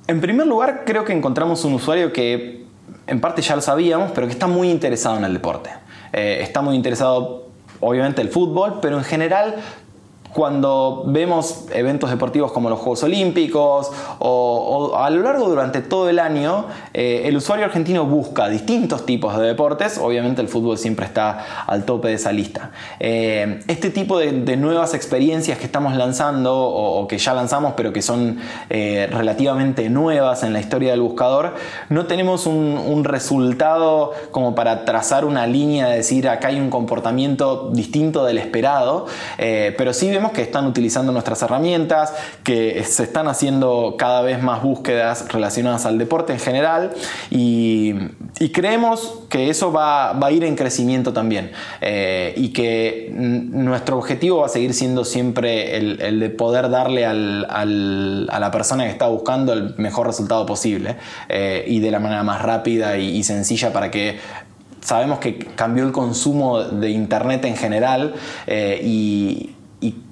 En 0.07 0.21
primer 0.21 0.47
lugar, 0.47 0.83
creo 0.85 1.03
que 1.03 1.13
encontramos 1.13 1.65
un 1.65 1.73
usuario 1.73 2.13
que 2.13 2.65
en 3.07 3.21
parte 3.21 3.41
ya 3.41 3.55
lo 3.55 3.61
sabíamos, 3.61 4.11
pero 4.11 4.27
que 4.27 4.33
está 4.33 4.47
muy 4.47 4.69
interesado 4.69 5.17
en 5.17 5.25
el 5.25 5.33
deporte. 5.33 5.69
está 6.13 6.61
muy 6.61 6.75
interesado 6.75 7.47
obviamente 7.79 8.21
el 8.21 8.29
fútbol, 8.29 8.79
pero 8.81 8.97
en 8.97 9.03
general 9.03 9.55
cuando 10.37 11.03
vemos 11.07 11.65
eventos 11.73 12.11
deportivos 12.11 12.51
como 12.51 12.69
los 12.69 12.77
Juegos 12.77 13.01
Olímpicos 13.01 13.91
o, 14.19 14.95
a 14.95 15.09
lo 15.09 15.23
largo 15.23 15.49
durante 15.49 15.81
todo 15.81 16.09
el 16.09 16.19
año, 16.19 16.65
eh, 16.93 17.23
el 17.25 17.35
usuario 17.37 17.65
argentino 17.65 18.05
busca 18.05 18.47
distintos 18.47 19.03
tipos 19.03 19.35
de 19.35 19.47
deportes, 19.47 19.97
obviamente 19.97 20.39
el 20.43 20.47
fútbol 20.47 20.77
siempre 20.77 21.07
está 21.07 21.65
al 21.65 21.85
tope 21.85 22.09
de 22.09 22.13
esa 22.13 22.31
lista. 22.31 22.69
Eh, 22.99 23.61
este 23.67 23.89
tipo 23.89 24.19
de, 24.19 24.31
nuevas 24.57 24.93
experiencias 24.93 25.57
que 25.57 25.65
estamos 25.65 25.95
lanzando 25.95 26.55
o, 26.55 27.07
que 27.07 27.17
ya 27.17 27.33
lanzamos 27.33 27.73
pero 27.75 27.91
que 27.91 28.03
son 28.03 28.37
eh, 28.69 29.09
relativamente 29.11 29.89
nuevas 29.89 30.43
en 30.43 30.53
la 30.53 30.59
historia 30.59 30.91
del 30.91 31.01
buscador, 31.01 31.55
no 31.89 32.05
tenemos 32.05 32.45
un, 32.45 32.77
un 32.77 33.05
resultado 33.05 34.11
como 34.29 34.53
para 34.53 34.85
trazar 34.85 35.25
una 35.25 35.47
línea 35.47 35.87
de 35.87 35.97
decir 35.97 36.29
acá 36.29 36.49
hay 36.49 36.59
un 36.59 36.69
comportamiento 36.69 37.71
distinto 37.73 38.23
del 38.23 38.37
esperado, 38.37 39.07
pero 39.35 39.93
sí 39.93 40.11
vemos 40.11 40.26
que 40.31 40.41
están 40.41 40.65
utilizando 40.65 41.11
nuestras 41.11 41.41
herramientas, 41.41 42.13
que 42.43 42.83
se 42.83 43.03
están 43.03 43.27
haciendo 43.27 43.95
cada 43.97 44.21
vez 44.21 44.41
más 44.41 44.61
búsquedas 44.61 45.31
relacionadas 45.31 45.85
al 45.85 45.97
deporte 45.97 46.33
en 46.33 46.39
general 46.39 46.91
y, 47.29 47.93
creemos 48.53 49.19
que 49.29 49.49
eso 49.49 49.71
va, 49.71 50.11
a 50.11 50.31
ir 50.31 50.43
en 50.43 50.55
crecimiento 50.55 51.13
también 51.13 51.51
eh, 51.81 52.33
y 52.35 52.49
que 52.49 53.11
nuestro 53.13 53.97
objetivo 53.97 54.39
va 54.39 54.47
a 54.47 54.49
seguir 54.49 54.73
siendo 54.73 55.05
siempre 55.05 55.77
el, 55.77 56.19
de 56.19 56.29
poder 56.29 56.69
darle 56.69 57.05
a 57.05 57.13
la 57.13 58.51
persona 58.51 58.85
que 58.85 58.89
está 58.89 59.07
buscando 59.07 59.53
el 59.53 59.75
mejor 59.77 60.07
resultado 60.07 60.45
posible 60.45 60.97
eh, 61.29 61.63
y 61.67 61.79
de 61.79 61.91
la 61.91 61.99
manera 61.99 62.23
más 62.23 62.41
rápida 62.41 62.97
y, 62.97 63.23
sencilla 63.23 63.73
para 63.73 63.91
que 63.91 64.17
sabemos 64.81 65.19
que 65.19 65.37
cambió 65.37 65.83
el 65.85 65.91
consumo 65.91 66.61
de 66.61 66.91
Internet 66.91 67.43
en 67.45 67.57
general 67.57 68.15
eh, 68.45 68.79
y, 68.83 69.56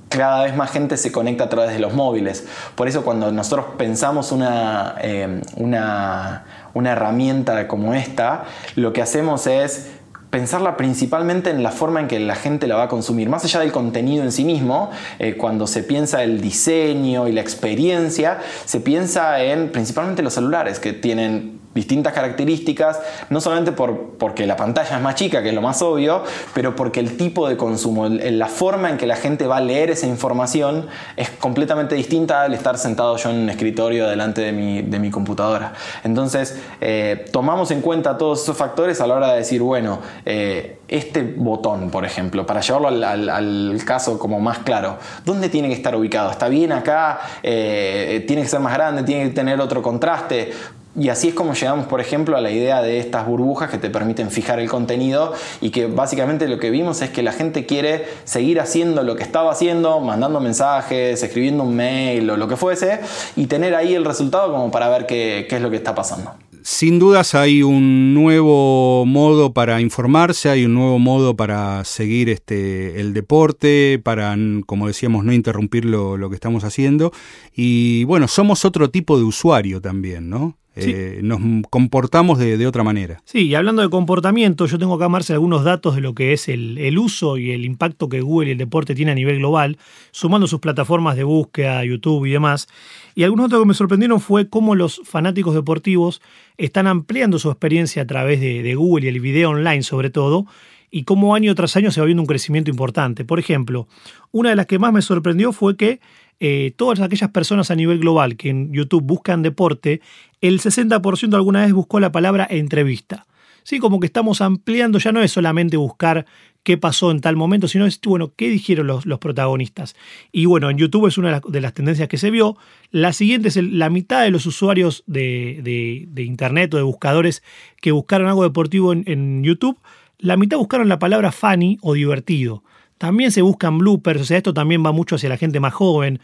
cada 0.09 0.43
vez 0.43 0.55
más 0.55 0.71
gente 0.71 0.97
se 0.97 1.11
conecta 1.11 1.45
a 1.45 1.49
través 1.49 1.73
de 1.73 1.79
los 1.79 1.93
móviles. 1.93 2.45
Por 2.75 2.87
eso 2.87 3.03
cuando 3.03 3.31
nosotros 3.31 3.65
pensamos 3.77 4.31
una, 4.31 4.95
eh, 5.01 5.41
una, 5.57 6.45
una 6.73 6.91
herramienta 6.91 7.67
como 7.67 7.93
esta, 7.93 8.45
lo 8.75 8.93
que 8.93 9.01
hacemos 9.01 9.47
es 9.47 9.91
pensarla 10.29 10.75
principalmente 10.75 11.49
en 11.49 11.63
la 11.63 11.71
forma 11.71 12.01
en 12.01 12.07
que 12.07 12.19
la 12.19 12.35
gente 12.35 12.67
la 12.67 12.75
va 12.75 12.83
a 12.83 12.87
consumir. 12.89 13.29
Más 13.29 13.45
allá 13.45 13.61
del 13.61 13.71
contenido 13.71 14.23
en 14.23 14.33
sí 14.33 14.43
mismo, 14.43 14.91
eh, 15.17 15.37
cuando 15.37 15.65
se 15.65 15.81
piensa 15.81 16.23
el 16.23 16.41
diseño 16.41 17.29
y 17.29 17.31
la 17.31 17.39
experiencia, 17.39 18.39
se 18.65 18.81
piensa 18.81 19.41
en 19.41 19.71
principalmente 19.71 20.23
los 20.23 20.33
celulares 20.33 20.79
que 20.79 20.91
tienen 20.91 21.61
distintas 21.75 22.13
características, 22.13 22.99
no 23.29 23.41
solamente 23.41 23.73
por, 23.73 24.17
porque 24.17 24.47
la 24.47 24.55
pantalla 24.55 24.95
es 24.95 25.01
más 25.03 25.15
chica, 25.15 25.43
que 25.43 25.49
es 25.49 25.55
lo 25.55 25.61
más 25.61 25.81
obvio, 25.81 26.23
pero 26.53 26.75
porque 26.75 27.01
el 27.01 27.17
tipo 27.17 27.47
de 27.47 27.57
consumo, 27.57 28.07
la 28.07 28.47
forma 28.47 28.89
en 28.89 28.97
que 28.97 29.05
la 29.05 29.17
gente 29.17 29.45
va 29.45 29.57
a 29.57 29.61
leer 29.61 29.91
esa 29.91 30.07
información 30.07 30.87
es 31.17 31.29
completamente 31.29 31.93
distinta 31.95 32.43
al 32.43 32.53
estar 32.53 32.77
sentado 32.77 33.17
yo 33.17 33.29
en 33.29 33.37
un 33.37 33.49
escritorio 33.49 34.07
delante 34.07 34.41
de 34.41 34.53
mi, 34.53 34.81
de 34.81 34.99
mi 34.99 35.11
computadora. 35.11 35.73
Entonces, 36.03 36.57
eh, 36.79 37.25
tomamos 37.31 37.71
en 37.71 37.81
cuenta 37.81 38.17
todos 38.17 38.41
esos 38.43 38.55
factores 38.55 39.01
a 39.01 39.07
la 39.07 39.15
hora 39.15 39.31
de 39.33 39.39
decir, 39.39 39.61
bueno, 39.61 39.99
eh, 40.25 40.79
este 40.87 41.23
botón, 41.23 41.89
por 41.89 42.05
ejemplo, 42.05 42.45
para 42.45 42.61
llevarlo 42.61 42.87
al, 42.87 43.81
caso 43.85 44.17
como 44.17 44.39
más 44.39 44.59
claro, 44.59 44.97
¿dónde 45.25 45.49
tiene 45.49 45.67
que 45.67 45.73
estar 45.73 45.95
ubicado? 45.95 46.31
¿Está 46.31 46.47
bien 46.47 46.71
acá? 46.71 47.19
Eh, 47.43 48.23
¿Tiene 48.27 48.43
que 48.43 48.47
ser 48.47 48.61
más 48.61 48.73
grande? 48.73 49.03
¿Tiene 49.03 49.25
que 49.25 49.35
tener 49.35 49.59
otro 49.59 49.81
contraste? 49.81 50.51
Y 50.97 51.09
así 51.09 51.27
es 51.27 51.33
como 51.33 51.53
llegamos, 51.53 51.87
por 51.87 51.99
ejemplo, 51.99 52.37
a 52.37 52.41
la 52.41 52.51
idea 52.51 52.81
de 52.81 52.99
estas 52.99 53.27
burbujas 53.27 53.69
que 53.69 53.77
te 53.77 53.89
permiten 53.89 54.31
fijar 54.31 54.61
el 54.61 54.69
contenido 54.69 55.33
y 55.59 55.69
que 55.69 55.87
básicamente 55.87 56.47
lo 56.47 56.57
que 56.57 56.69
vimos 56.69 57.01
es 57.01 57.09
que 57.09 57.21
la 57.21 57.33
gente 57.33 57.65
quiere 57.65 58.05
seguir 58.23 58.61
haciendo 58.61 59.03
lo 59.03 59.17
que 59.17 59.23
estaba 59.23 59.51
haciendo, 59.51 59.99
mandando 59.99 60.39
mensajes, 60.39 61.21
escribiendo 61.21 61.63
un 61.63 61.75
mail 61.75 62.29
o 62.29 62.37
lo 62.37 62.47
que 62.47 62.55
fuese, 62.55 63.01
y 63.35 63.47
tener 63.47 63.75
ahí 63.75 63.93
el 63.93 64.05
resultado 64.05 64.53
como 64.53 64.71
para 64.71 64.87
ver 64.87 65.05
qué, 65.05 65.47
es 65.49 65.61
lo 65.61 65.69
que 65.69 65.75
está 65.75 65.93
pasando. 65.93 66.31
Sin 66.63 66.97
dudas 66.97 67.35
hay 67.35 67.61
un 67.61 68.13
nuevo 68.13 69.05
modo 69.05 69.53
para 69.53 69.81
informarse, 69.81 70.49
hay 70.49 70.65
un 70.65 70.73
nuevo 70.73 70.97
modo 70.97 71.35
para 71.35 71.83
seguir 71.83 72.29
este, 72.29 73.01
el 73.01 73.13
deporte, 73.13 73.99
para, 74.01 74.35
como 74.65 74.87
decíamos, 74.87 75.25
no 75.25 75.33
interrumpir 75.33 75.83
lo, 75.83 76.15
lo 76.15 76.29
que 76.29 76.35
estamos 76.35 76.63
haciendo. 76.63 77.11
Y 77.53 78.05
bueno, 78.05 78.27
somos 78.29 78.63
otro 78.63 78.89
tipo 78.89 79.17
de 79.17 79.25
usuario 79.25 79.79
también, 79.81 80.29
¿no? 80.29 80.55
Eh, 80.75 81.19
nos 81.23 81.39
comportamos 81.69 82.37
de, 82.37 82.67
otra 82.67 82.83
manera. 82.83 83.21
Sí, 83.23 83.47
y 83.47 83.55
hablando 83.55 83.81
de 83.81 83.89
comportamiento, 83.89 84.65
yo 84.65 84.77
tengo 84.77 84.95
acá, 84.95 85.07
Marcel, 85.07 85.35
algunos 85.35 85.63
datos 85.63 85.95
de 85.95 86.01
lo 86.01 86.13
que 86.13 86.33
es 86.33 86.49
el, 86.49 86.97
uso 86.97 87.37
y 87.37 87.51
el 87.51 87.63
impacto 87.63 88.09
que 88.09 88.21
Google 88.21 88.49
y 88.49 88.51
el 88.51 88.57
deporte 88.57 88.93
tiene 88.93 89.13
a 89.13 89.15
nivel 89.15 89.37
global, 89.37 89.77
sumando 90.11 90.47
sus 90.47 90.59
plataformas 90.59 91.15
de 91.15 91.23
búsqueda, 91.23 91.83
YouTube 91.85 92.25
y 92.25 92.31
demás. 92.31 92.67
Y 93.15 93.23
algunos 93.23 93.49
datos 93.49 93.63
que 93.63 93.67
me 93.69 93.73
sorprendieron 93.73 94.19
fue 94.19 94.49
cómo 94.49 94.75
los 94.75 95.01
fanáticos 95.05 95.55
deportivos 95.55 96.21
están 96.57 96.87
ampliando 96.87 97.39
su 97.39 97.49
experiencia 97.49 98.01
a 98.01 98.07
través 98.07 98.41
de, 98.41 98.61
de 98.61 98.75
Google 98.75 99.05
y 99.05 99.09
el 99.09 99.19
video 99.21 99.51
online 99.51 99.83
sobre 99.83 100.09
todo, 100.09 100.45
y 100.91 101.03
cómo 101.03 101.35
año 101.35 101.53
tras 101.55 101.75
año 101.75 101.91
se 101.91 101.99
va 101.99 102.05
viendo 102.05 102.23
un 102.23 102.27
crecimiento 102.27 102.69
importante. 102.69 103.25
Por 103.25 103.39
ejemplo, 103.39 103.87
una 104.31 104.49
de 104.49 104.55
las 104.55 104.65
que 104.65 104.79
más 104.79 104.93
me 104.93 105.01
sorprendió 105.01 105.51
fue 105.51 105.75
que 105.77 105.99
eh, 106.39 106.73
todas 106.75 106.99
aquellas 106.99 107.29
personas 107.31 107.71
a 107.71 107.75
nivel 107.75 107.99
global 107.99 108.35
que 108.37 108.49
en 108.49 108.71
YouTube 108.73 109.03
buscan 109.03 109.41
deporte, 109.41 110.01
el 110.41 110.59
60% 110.59 111.33
alguna 111.35 111.63
vez 111.63 111.73
buscó 111.73 111.99
la 111.99 112.11
palabra 112.11 112.47
entrevista. 112.49 113.25
Sí, 113.63 113.79
como 113.79 113.99
que 113.99 114.05
estamos 114.05 114.41
ampliando, 114.41 114.99
ya 114.99 115.11
no 115.11 115.21
es 115.21 115.31
solamente 115.31 115.75
buscar 115.75 116.25
qué 116.61 116.77
pasó 116.77 117.11
en 117.11 117.21
tal 117.21 117.35
momento, 117.35 117.67
sino 117.67 117.85
es, 117.85 117.99
bueno, 118.01 118.33
qué 118.35 118.49
dijeron 118.49 118.87
los, 118.87 119.19
protagonistas. 119.19 119.95
Y 120.31 120.45
bueno, 120.45 120.69
en 120.69 120.77
YouTube 120.77 121.07
es 121.07 121.17
una 121.17 121.41
de 121.41 121.61
las, 121.61 121.73
tendencias 121.73 122.07
que 122.07 122.17
se 122.17 122.31
vio. 122.31 122.57
La 122.91 123.13
siguiente 123.13 123.47
es 123.47 123.57
la 123.57 123.89
mitad 123.89 124.23
de 124.23 124.31
los 124.31 124.45
usuarios 124.45 125.03
de, 125.07 126.07
Internet 126.15 126.73
o 126.73 126.77
de 126.77 126.83
buscadores 126.83 127.43
que 127.81 127.91
buscaron 127.91 128.27
algo 128.27 128.43
deportivo 128.43 128.93
en 128.93 129.43
YouTube, 129.43 129.79
la 130.19 130.37
mitad 130.37 130.57
buscaron 130.57 130.89
la 130.89 130.99
palabra 130.99 131.31
funny 131.31 131.77
o 131.81 131.93
divertido. 131.93 132.63
También 132.97 133.31
se 133.31 133.41
buscan 133.41 133.77
bloopers, 133.77 134.21
o 134.21 134.25
sea, 134.25 134.37
esto 134.37 134.53
también 134.53 134.85
va 134.85 134.91
mucho 134.91 135.15
hacia 135.15 135.29
la 135.29 135.37
gente 135.37 135.59
más 135.59 135.73
joven. 135.73 136.19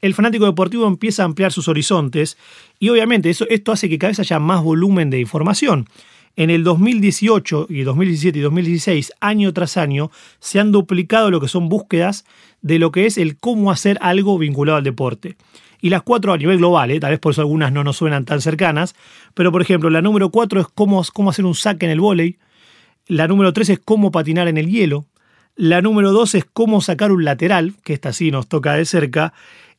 El 0.00 0.14
fanático 0.14 0.44
deportivo 0.44 0.86
empieza 0.86 1.22
a 1.22 1.26
ampliar 1.26 1.50
sus 1.50 1.66
horizontes 1.68 2.36
y 2.78 2.90
obviamente 2.90 3.30
eso, 3.30 3.46
esto 3.48 3.72
hace 3.72 3.88
que 3.88 3.98
cada 3.98 4.10
vez 4.10 4.20
haya 4.20 4.38
más 4.38 4.62
volumen 4.62 5.10
de 5.10 5.20
información. 5.20 5.88
En 6.36 6.50
el 6.50 6.64
2018 6.64 7.68
y 7.70 7.82
2017 7.82 8.38
y 8.38 8.42
2016, 8.42 9.12
año 9.20 9.52
tras 9.52 9.76
año, 9.76 10.10
se 10.40 10.58
han 10.58 10.72
duplicado 10.72 11.30
lo 11.30 11.40
que 11.40 11.46
son 11.46 11.68
búsquedas 11.68 12.24
de 12.60 12.80
lo 12.80 12.90
que 12.90 13.06
es 13.06 13.18
el 13.18 13.36
cómo 13.38 13.70
hacer 13.70 13.98
algo 14.00 14.36
vinculado 14.36 14.78
al 14.78 14.84
deporte. 14.84 15.36
Y 15.80 15.90
las 15.90 16.02
cuatro 16.02 16.32
a 16.32 16.38
nivel 16.38 16.58
global, 16.58 16.90
¿eh? 16.90 16.98
tal 16.98 17.10
vez 17.10 17.20
por 17.20 17.32
eso 17.32 17.42
algunas 17.42 17.70
no 17.72 17.84
nos 17.84 17.98
suenan 17.98 18.24
tan 18.24 18.40
cercanas, 18.40 18.96
pero 19.34 19.52
por 19.52 19.62
ejemplo, 19.62 19.90
la 19.90 20.02
número 20.02 20.30
cuatro 20.30 20.60
es 20.60 20.66
cómo, 20.66 21.04
cómo 21.12 21.30
hacer 21.30 21.44
un 21.44 21.54
saque 21.54 21.86
en 21.86 21.92
el 21.92 22.00
vóley, 22.00 22.38
la 23.06 23.28
número 23.28 23.52
tres 23.52 23.68
es 23.68 23.78
cómo 23.78 24.10
patinar 24.10 24.48
en 24.48 24.56
el 24.56 24.68
hielo, 24.68 25.06
la 25.56 25.82
número 25.82 26.12
dos 26.12 26.34
es 26.34 26.44
cómo 26.44 26.80
sacar 26.80 27.12
un 27.12 27.24
lateral, 27.24 27.74
que 27.84 27.92
esta 27.92 28.12
sí 28.12 28.30
nos 28.30 28.48
toca 28.48 28.74
de 28.74 28.84
cerca. 28.84 29.32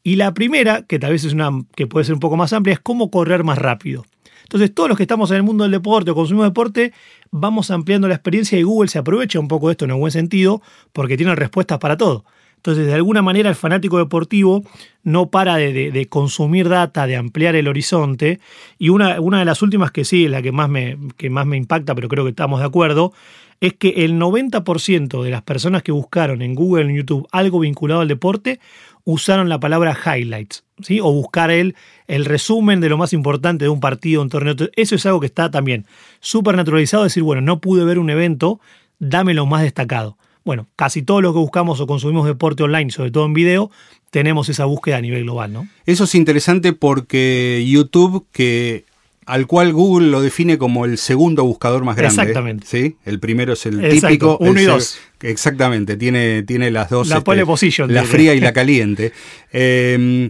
Y 0.04 0.16
la 0.16 0.34
primera, 0.34 0.84
que 0.84 1.00
tal 1.00 1.12
vez 1.12 1.24
es 1.24 1.34
una 1.34 1.52
que 1.76 1.88
puede 1.88 2.06
ser 2.06 2.14
un 2.14 2.20
poco 2.20 2.38
más 2.38 2.54
amplia, 2.54 2.74
es 2.74 2.80
cómo 2.80 3.10
correr 3.10 3.44
más 3.44 3.58
rápido. 3.58 4.06
Entonces, 4.44 4.74
todos 4.74 4.88
los 4.88 4.98
que 4.98 5.04
estamos 5.04 5.32
en 5.32 5.38
el 5.38 5.44
mundo 5.44 5.64
del 5.64 5.72
deporte 5.72 6.12
o 6.12 6.16
consumimos 6.16 6.48
deporte, 6.48 6.94
vamos 7.32 7.72
ampliando 7.72 8.08
la 8.08 8.14
experiencia 8.14 8.60
y 8.60 8.64
Google 8.64 8.90
se 8.90 9.00
aprovecha 9.00 9.40
un 9.40 9.48
poco 9.48 9.68
de 9.68 9.72
esto 9.72 9.86
en 9.86 9.92
un 9.92 10.00
buen 10.00 10.12
sentido 10.12 10.62
porque 10.94 11.18
tiene 11.18 11.36
respuestas 11.36 11.80
para 11.80 11.98
todo. 11.98 12.26
Entonces, 12.58 12.88
de 12.88 12.94
alguna 12.94 13.22
manera, 13.22 13.50
el 13.50 13.56
fanático 13.56 13.98
deportivo 13.98 14.64
no 15.04 15.30
para 15.30 15.58
de, 15.58 16.08
consumir 16.10 16.68
data, 16.68 17.06
de 17.06 17.16
ampliar 17.16 17.56
el 17.56 17.68
horizonte. 17.68 18.40
Y 18.80 18.90
una, 18.90 19.20
una, 19.22 19.40
de 19.40 19.46
las 19.46 19.62
últimas 19.62 19.92
que 19.92 20.04
sí, 20.04 20.28
la 20.28 20.42
que 20.42 20.52
más, 20.52 20.70
me, 20.70 20.98
que 21.18 21.30
más 21.30 21.46
me 21.46 21.58
impacta, 21.58 21.94
pero 21.94 22.08
creo 22.08 22.24
que 22.24 22.32
estamos 22.32 22.60
de 22.60 22.66
acuerdo, 22.66 23.14
es 23.62 23.74
que 23.74 24.06
el 24.06 24.20
90% 24.20 25.24
de 25.24 25.30
las 25.30 25.42
personas 25.42 25.84
que 25.84 25.92
buscaron 25.92 26.42
en 26.42 26.56
Google, 26.56 26.90
en 26.90 26.96
YouTube, 26.96 27.28
algo 27.32 27.60
vinculado 27.60 28.02
al 28.02 28.08
deporte, 28.08 28.60
usaron 29.06 29.50
la 29.50 29.60
palabra 29.60 29.96
highlights, 29.96 30.64
¿sí? 30.82 31.00
O 31.00 31.12
buscar 31.14 31.52
el, 31.52 31.76
el 32.08 32.26
resumen 32.26 32.82
de 32.82 32.90
lo 32.90 32.98
más 32.98 33.14
importante 33.14 33.66
de 33.66 33.70
un 33.70 33.80
partido, 33.80 34.22
un 34.22 34.30
torneo. 34.30 34.56
Eso 34.76 34.96
es 34.96 35.06
algo 35.06 35.20
que 35.20 35.28
está 35.28 35.52
también 35.52 35.86
súper 36.20 36.56
naturalizado, 36.56 37.04
decir, 37.04 37.24
bueno, 37.24 37.42
no 37.42 37.62
pude 37.62 37.86
ver 37.86 38.00
un 38.00 38.10
evento, 38.10 38.60
dame 39.00 39.34
lo 39.34 39.46
más 39.46 39.62
destacado. 39.62 40.18
Bueno, 40.44 40.68
casi 40.76 41.02
todo 41.02 41.22
lo 41.22 41.34
que 41.34 41.40
buscamos 41.40 41.80
o 41.82 41.88
consumimos 41.88 42.28
deporte 42.28 42.62
online, 42.62 42.92
sobre 42.92 43.10
todo 43.10 43.26
en 43.26 43.34
video, 43.34 43.72
tenemos 44.12 44.48
esa 44.50 44.66
búsqueda 44.66 44.98
a 44.98 45.02
nivel 45.02 45.24
global, 45.24 45.52
¿no? 45.52 45.68
Eso 45.86 46.04
es 46.04 46.14
interesante 46.14 46.72
porque 46.74 47.66
YouTube, 47.68 48.28
que 48.32 48.85
al 49.26 49.48
cual 49.48 49.74
Google 49.74 50.08
lo 50.10 50.22
define 50.22 50.58
como 50.58 50.86
el 50.86 50.98
segundo 50.98 51.44
buscador 51.44 51.84
más 51.84 51.96
grande. 51.96 52.22
Exactamente. 52.22 52.68
¿sí? 52.68 52.96
El 53.06 53.20
primero 53.20 53.54
es 53.54 53.66
el 53.66 53.90
típico. 53.90 54.38
Uno 54.40 54.60
y 54.62 54.66
dos. 54.66 54.98
Exactamente, 55.22 55.98
tiene, 55.98 56.44
tiene 56.44 56.70
las 56.72 56.90
dos. 56.90 57.08
La 57.08 57.22
pole 57.22 57.42
este, 57.42 57.48
position. 57.48 57.94
La 57.94 58.04
fría 58.04 58.34
y 58.36 58.40
la 58.40 58.54
caliente. 58.54 59.12
Eh, 59.52 60.30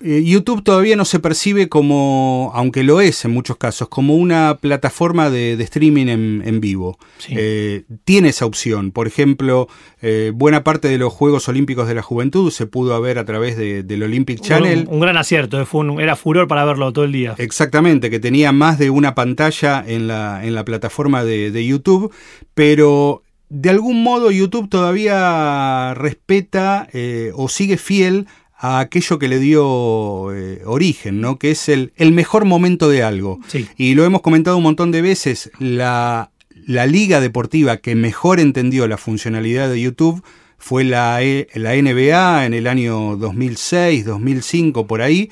YouTube 0.00 0.62
todavía 0.62 0.96
no 0.96 1.04
se 1.04 1.18
percibe 1.18 1.68
como, 1.68 2.52
aunque 2.54 2.84
lo 2.84 3.00
es 3.00 3.24
en 3.24 3.32
muchos 3.32 3.56
casos, 3.56 3.88
como 3.88 4.14
una 4.14 4.58
plataforma 4.60 5.30
de, 5.30 5.54
streaming 5.54 6.06
en, 6.06 6.60
vivo. 6.60 6.98
Eh, 7.28 7.84
tiene 8.04 8.28
esa 8.28 8.46
opción. 8.46 8.92
Por 8.92 9.06
ejemplo, 9.06 9.68
eh, 10.00 10.32
buena 10.34 10.62
parte 10.62 10.88
de 10.88 10.98
los 10.98 11.12
Juegos 11.12 11.48
Olímpicos 11.48 11.88
de 11.88 11.94
la 11.94 12.02
Juventud 12.02 12.50
se 12.50 12.66
pudo 12.66 13.00
ver 13.00 13.18
a 13.18 13.24
través 13.24 13.56
del 13.56 14.02
Olympic 14.02 14.40
Channel. 14.40 14.86
Un, 14.88 15.00
gran 15.00 15.16
acierto, 15.16 15.64
fue 15.66 15.84
era 16.02 16.16
furor 16.16 16.46
para 16.46 16.64
verlo 16.64 16.92
todo 16.92 17.04
el 17.04 17.12
día. 17.12 17.34
Exactamente, 17.38 18.10
que 18.10 18.20
tenía 18.20 18.52
más 18.52 18.78
de 18.78 18.90
una 18.90 19.14
pantalla 19.14 19.84
en 19.86 20.06
la, 20.06 20.44
en 20.44 20.54
la 20.54 20.64
plataforma 20.64 21.24
de, 21.24 21.50
de 21.50 21.66
YouTube, 21.66 22.12
pero 22.54 23.22
de 23.48 23.70
algún 23.70 24.02
modo 24.02 24.30
YouTube 24.30 24.68
todavía 24.68 25.94
respeta 25.94 26.88
o 27.34 27.48
sigue 27.48 27.76
fiel 27.76 28.26
a 28.56 28.80
aquello 28.80 29.18
que 29.18 29.28
le 29.28 29.38
dio 29.38 30.32
eh, 30.32 30.62
origen, 30.64 31.20
¿no? 31.20 31.38
que 31.38 31.50
es 31.50 31.68
el, 31.68 31.92
el, 31.96 32.12
mejor 32.12 32.44
momento 32.44 32.88
de 32.88 33.02
algo. 33.02 33.40
Y 33.76 33.94
lo 33.94 34.04
hemos 34.04 34.22
comentado 34.22 34.56
un 34.56 34.62
montón 34.62 34.90
de 34.90 35.02
veces, 35.02 35.50
la, 35.58 36.30
la, 36.66 36.86
liga 36.86 37.20
deportiva 37.20 37.78
que 37.78 37.94
mejor 37.94 38.40
entendió 38.40 38.86
la 38.86 38.96
funcionalidad 38.96 39.68
de 39.68 39.80
YouTube 39.80 40.22
fue 40.56 40.84
la, 40.84 41.22
e, 41.22 41.48
la 41.54 41.74
NBA 41.74 42.46
en 42.46 42.54
el 42.54 42.66
año 42.66 43.16
2006, 43.16 44.04
2005, 44.04 44.86
por 44.86 45.02
ahí, 45.02 45.30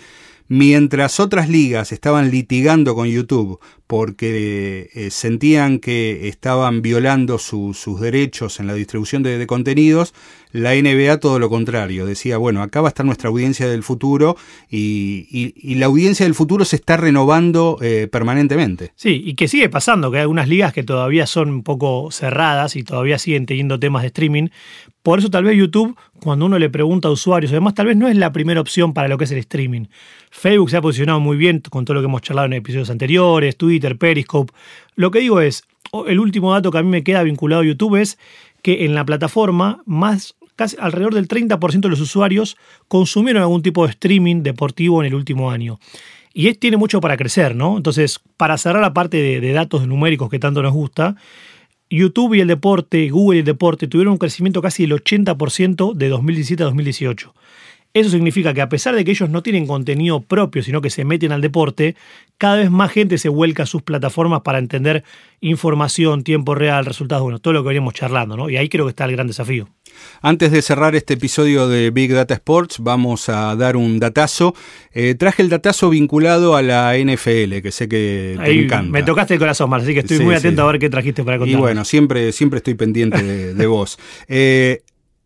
mientras 0.49 1.21
otras 1.21 1.49
ligas 1.49 1.93
estaban 1.93 2.31
litigando 2.31 2.95
con 2.95 3.09
YouTube 3.09 3.61
porque 3.93 4.89
eh, 4.95 5.11
sentían 5.11 5.79
que 5.79 6.27
estaban 6.27 6.81
violando 6.81 7.37
sus 7.37 8.01
derechos 8.01 8.59
en 8.59 8.67
la 8.67 8.73
distribución 8.73 9.23
de, 9.23 9.47
contenidos, 9.47 10.15
la 10.51 10.73
NBA 10.75 11.21
todo 11.21 11.39
lo 11.39 11.51
contrario, 11.51 12.07
decía, 12.07 12.39
bueno, 12.39 12.63
acá 12.63 12.81
va 12.81 12.89
a 12.89 12.93
estar 12.93 13.05
nuestra 13.05 13.29
audiencia 13.29 13.69
del 13.69 13.83
futuro 13.83 14.39
y, 14.71 15.75
la 15.75 15.85
audiencia 15.85 16.25
del 16.25 16.35
futuro 16.35 16.65
se 16.65 16.77
está 16.77 16.97
renovando 16.97 17.77
eh, 17.83 18.09
permanentemente. 18.11 18.93
Sí, 18.97 19.23
y 19.27 19.35
que 19.35 19.47
sigue 19.47 19.69
pasando, 19.69 20.11
que 20.11 20.17
hay 20.17 20.23
algunas 20.23 20.49
ligas 20.49 20.73
que 20.73 20.85
todavía 20.85 21.27
son 21.27 21.51
un 21.51 21.63
poco 21.63 22.11
cerradas 22.11 22.77
y 22.77 22.85
todavía 22.85 23.19
siguen 23.19 23.45
teniendo 23.45 23.79
temas 23.79 24.01
de 24.05 24.07
streaming. 24.07 24.49
Por 25.03 25.19
eso 25.19 25.31
tal 25.31 25.43
vez 25.43 25.57
YouTube, 25.57 25.97
cuando 26.23 26.47
uno 26.47 26.61
le 26.61 26.71
pregunta 26.71 27.09
a 27.09 27.11
usuarios, 27.11 27.51
además 27.51 27.75
tal 27.75 27.87
vez 27.87 27.97
no 27.97 28.07
es 28.07 28.17
la 28.17 28.31
primera 28.31 28.61
opción 28.61 28.95
para 28.95 29.09
lo 29.09 29.19
que 29.19 29.25
es 29.25 29.33
el 29.33 29.39
streaming. 29.39 29.87
Facebook 30.31 30.71
se 30.71 30.77
ha 30.77 30.81
posicionado 30.81 31.19
muy 31.19 31.37
bien 31.37 31.61
con 31.69 31.85
todo 31.85 31.97
lo 31.97 32.01
que 32.01 32.07
hemos 32.07 32.23
charlado 32.23 32.47
en 32.47 32.53
episodios 32.53 32.89
anteriores, 32.89 33.57
Twitter, 33.57 33.82
Periscope. 33.99 34.53
Lo 34.95 35.11
que 35.11 35.21
digo 35.21 35.41
es, 35.41 35.65
el 36.07 36.21
último 36.21 36.53
dato 36.53 36.71
que 36.71 36.79
a 36.79 36.83
mí 36.83 36.89
me 36.89 37.05
queda 37.05 37.23
vinculado 37.23 37.63
a 37.63 37.65
YouTube 37.65 37.97
es 37.97 38.19
que 38.63 38.85
en 38.85 38.95
la 38.95 39.05
plataforma 39.05 39.83
más 39.87 40.37
casi 40.57 40.77
alrededor 40.79 41.15
del 41.15 41.29
30% 41.29 41.81
de 41.81 41.89
los 41.89 42.01
usuarios 42.01 42.57
consumieron 42.89 43.43
algún 43.43 43.63
tipo 43.63 43.85
de 43.85 43.91
streaming 43.91 44.43
deportivo 44.43 45.03
en 45.03 45.09
el 45.09 45.15
último 45.15 45.51
año. 45.51 45.79
Y 46.35 46.53
tiene 46.55 46.77
mucho 46.77 47.01
para 47.01 47.17
crecer, 47.17 47.55
¿no? 47.55 47.77
Entonces, 47.77 48.21
para 48.37 48.57
cerrar 48.57 48.81
la 48.81 48.95
parte 48.95 49.19
de, 49.19 49.41
de 49.41 49.53
datos 49.53 49.87
numéricos 49.87 50.31
que 50.31 50.39
tanto 50.39 50.63
nos 50.63 50.73
gusta, 50.73 51.17
YouTube 51.91 52.35
y 52.35 52.41
el 52.41 52.49
deporte, 52.49 53.11
Google 53.11 53.37
y 53.37 53.41
el 53.41 53.45
deporte 53.45 53.87
tuvieron 53.87 54.13
un 54.13 54.19
crecimiento 54.19 54.63
casi 54.63 54.85
del 54.87 54.93
80% 54.93 55.93
de 55.93 56.09
2017 56.09 56.63
a 56.63 56.67
2018. 56.67 57.35
Eso 57.95 58.09
significa 58.11 58.55
que 58.55 58.63
a 58.63 58.69
pesar 58.69 58.95
de 58.95 59.05
que 59.05 59.11
ellos 59.11 59.29
no 59.29 59.43
tienen 59.43 59.67
contenido 59.67 60.21
propio, 60.21 60.63
sino 60.63 60.81
que 60.81 60.89
se 60.89 61.05
meten 61.05 61.31
al 61.33 61.43
deporte, 61.43 61.95
cada 62.39 62.57
vez 62.57 62.71
más 62.71 62.91
gente 62.91 63.19
se 63.19 63.29
vuelca 63.29 63.65
a 63.65 63.67
sus 63.67 63.83
plataformas 63.83 64.41
para 64.41 64.59
entender 64.59 65.05
información, 65.41 66.25
tiempo 66.25 66.55
real, 66.55 66.87
resultados, 66.87 67.23
bueno, 67.23 67.39
todo 67.39 67.53
lo 67.53 67.63
que 67.63 67.69
veníamos 67.69 67.95
charlando, 67.95 68.37
¿no? 68.37 68.49
Y 68.49 68.57
ahí 68.57 68.69
creo 68.69 68.87
que 68.87 68.91
está 68.91 69.05
el 69.05 69.13
gran 69.13 69.27
desafío. 69.27 69.69
Antes 70.23 70.53
de 70.53 70.63
cerrar 70.63 70.95
este 70.95 71.15
episodio 71.15 71.69
de 71.69 71.91
Big 71.91 72.13
Data 72.13 72.35
Sports, 72.35 72.79
vamos 72.81 73.29
a 73.29 73.55
dar 73.57 73.77
un 73.77 73.99
datazo. 73.99 74.55
Eh, 74.93 75.15
traje 75.15 75.43
el 75.43 75.51
datazo 75.51 75.91
vinculado 75.91 76.57
a 76.57 76.63
la 76.63 76.97
NFL, 76.97 77.61
que 77.61 77.71
sé 77.71 77.89
que 77.89 78.39
te 78.43 78.65
encanta. 78.65 78.91
Me 78.91 79.03
tocaste 79.03 79.35
el 79.35 79.41
corazón, 79.41 79.69
Mar, 79.69 79.81
así 79.81 79.93
que 79.93 80.01
estoy 80.01 80.21
muy 80.21 80.35
atento 80.35 80.63
a 80.63 80.73
ver 80.73 80.79
qué 80.79 80.89
trajiste 80.89 81.25
para 81.25 81.39
contar. 81.39 81.55
Y 81.55 81.61
bueno, 81.61 81.85
siempre, 81.85 82.33
siempre 82.33 82.59
estoy 82.59 82.75
pendiente 82.75 83.55
de, 83.55 83.67
vos. 83.67 83.99
Eh, 84.29 84.83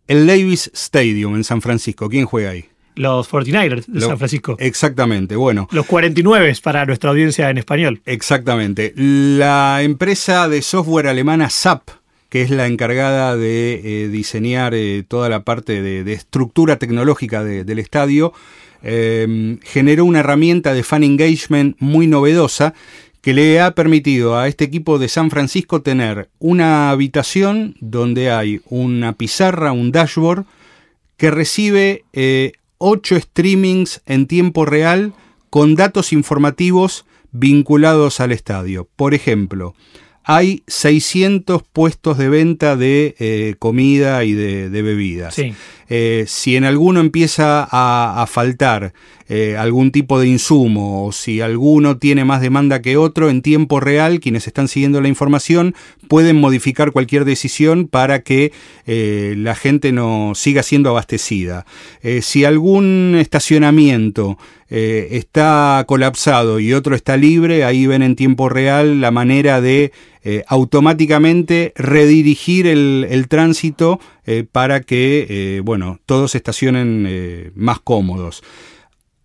el 0.09 0.27
Davis 0.27 0.71
Stadium 0.75 1.37
en 1.37 1.45
San 1.45 1.63
Francisco. 1.63 2.09
¿Quién 2.09 2.27
juega 2.27 2.51
ahí? 2.51 2.67
Los 2.95 3.31
49ers 3.31 3.85
de 3.87 4.01
San 4.01 4.17
Francisco. 4.17 4.57
Exactamente, 4.59 5.37
bueno. 5.37 5.69
Los 5.71 5.85
49 5.85 6.55
para 6.63 6.87
nuestra 6.87 7.11
audiencia 7.11 7.51
en 7.51 7.59
español. 7.59 8.01
Exactamente. 8.07 8.95
La 8.97 9.83
empresa 9.83 10.49
de 10.49 10.63
software 10.63 11.07
alemana 11.07 11.51
SAP, 11.51 11.91
que 12.31 12.41
es 12.41 12.51
la 12.51 12.67
encargada 12.67 13.37
de 13.37 13.81
eh, 13.85 14.09
diseñar 14.09 14.73
eh, 14.75 15.05
toda 15.07 15.29
la 15.29 15.45
parte 15.45 15.83
de, 15.83 16.11
estructura 16.11 16.79
tecnológica 16.79 17.45
del 17.45 17.79
estadio, 17.79 18.33
eh, 18.83 19.59
generó 19.63 20.07
una 20.07 20.21
herramienta 20.21 20.73
de 20.73 20.83
fan 20.83 21.05
engagement 21.05 21.77
muy 21.79 22.07
novedosa 22.07 22.73
que 23.27 23.35
le 23.35 23.61
ha 23.61 23.75
permitido 23.75 24.39
a 24.39 24.47
este 24.47 24.63
equipo 24.63 25.01
de 25.01 25.09
San 25.09 25.33
Francisco 25.33 25.83
tener 25.83 26.31
una 26.39 26.91
habitación 26.91 27.75
donde 27.81 28.31
hay 28.31 28.61
una 28.67 29.15
pizarra, 29.15 29.73
un 29.73 29.91
dashboard, 29.91 30.45
que 31.17 31.33
recibe 31.33 32.05
eh, 32.13 32.53
ocho 32.79 33.19
streamings 33.19 34.01
en 34.07 34.29
tiempo 34.29 34.65
real 34.65 35.13
con 35.51 35.75
datos 35.75 36.13
informativos 36.13 37.05
vinculados 37.33 38.21
al 38.21 38.31
estadio. 38.31 38.89
Por 38.95 39.13
ejemplo, 39.13 39.75
hay 40.29 40.65
600 40.67 41.63
puestos 41.63 42.19
de 42.19 42.29
venta 42.29 42.75
de 42.75 43.15
eh, 43.21 43.55
comida 43.61 44.25
y 44.25 44.33
de, 44.33 44.69
bebidas. 44.69 45.41
Eh, 45.89 46.25
si 46.27 46.57
en 46.57 46.65
alguno 46.65 46.99
empieza 46.99 47.63
a 47.71 48.27
faltar 48.27 48.93
eh, 49.29 49.57
algún 49.57 49.93
tipo 49.93 50.19
de 50.19 50.27
insumo 50.27 51.07
o 51.07 51.13
si 51.13 51.41
alguno 51.41 51.99
tiene 51.99 52.25
más 52.25 52.41
demanda 52.41 52.83
que 52.83 52.97
otro, 52.97 53.31
en 53.31 53.41
tiempo 53.41 53.79
real 53.79 54.19
quienes 54.19 54.49
están 54.49 54.67
siguiendo 54.67 55.01
la 55.01 55.07
información 55.07 55.77
pueden 56.09 56.41
modificar 56.41 56.91
cualquier 56.91 57.25
decisión 57.25 57.87
para 57.87 58.23
que 58.23 58.53
la 58.85 59.55
gente 59.55 59.93
no 59.93 60.33
siga 60.35 60.65
siendo 60.65 60.91
abastecida. 60.91 61.67
Si 62.21 62.45
algún 62.45 63.17
estacionamiento 63.19 64.39
está 64.69 65.85
colapsado 65.87 66.59
y 66.59 66.73
otro 66.73 66.97
está 66.97 67.17
libre, 67.17 67.65
ahí 67.65 67.87
ven 67.87 68.03
en 68.03 68.17
tiempo 68.17 68.49
real 68.49 69.01
la 69.01 69.11
manera 69.11 69.61
de 69.61 69.93
automáticamente 70.47 71.73
redirigir 71.77 72.67
el, 72.67 73.07
el 73.11 73.29
tránsito 73.29 74.01
para 74.53 74.81
que 74.81 75.61
bueno, 75.65 76.01
todos 76.07 76.35
estacionen 76.35 77.53
más 77.55 77.81
cómodos. 77.81 78.43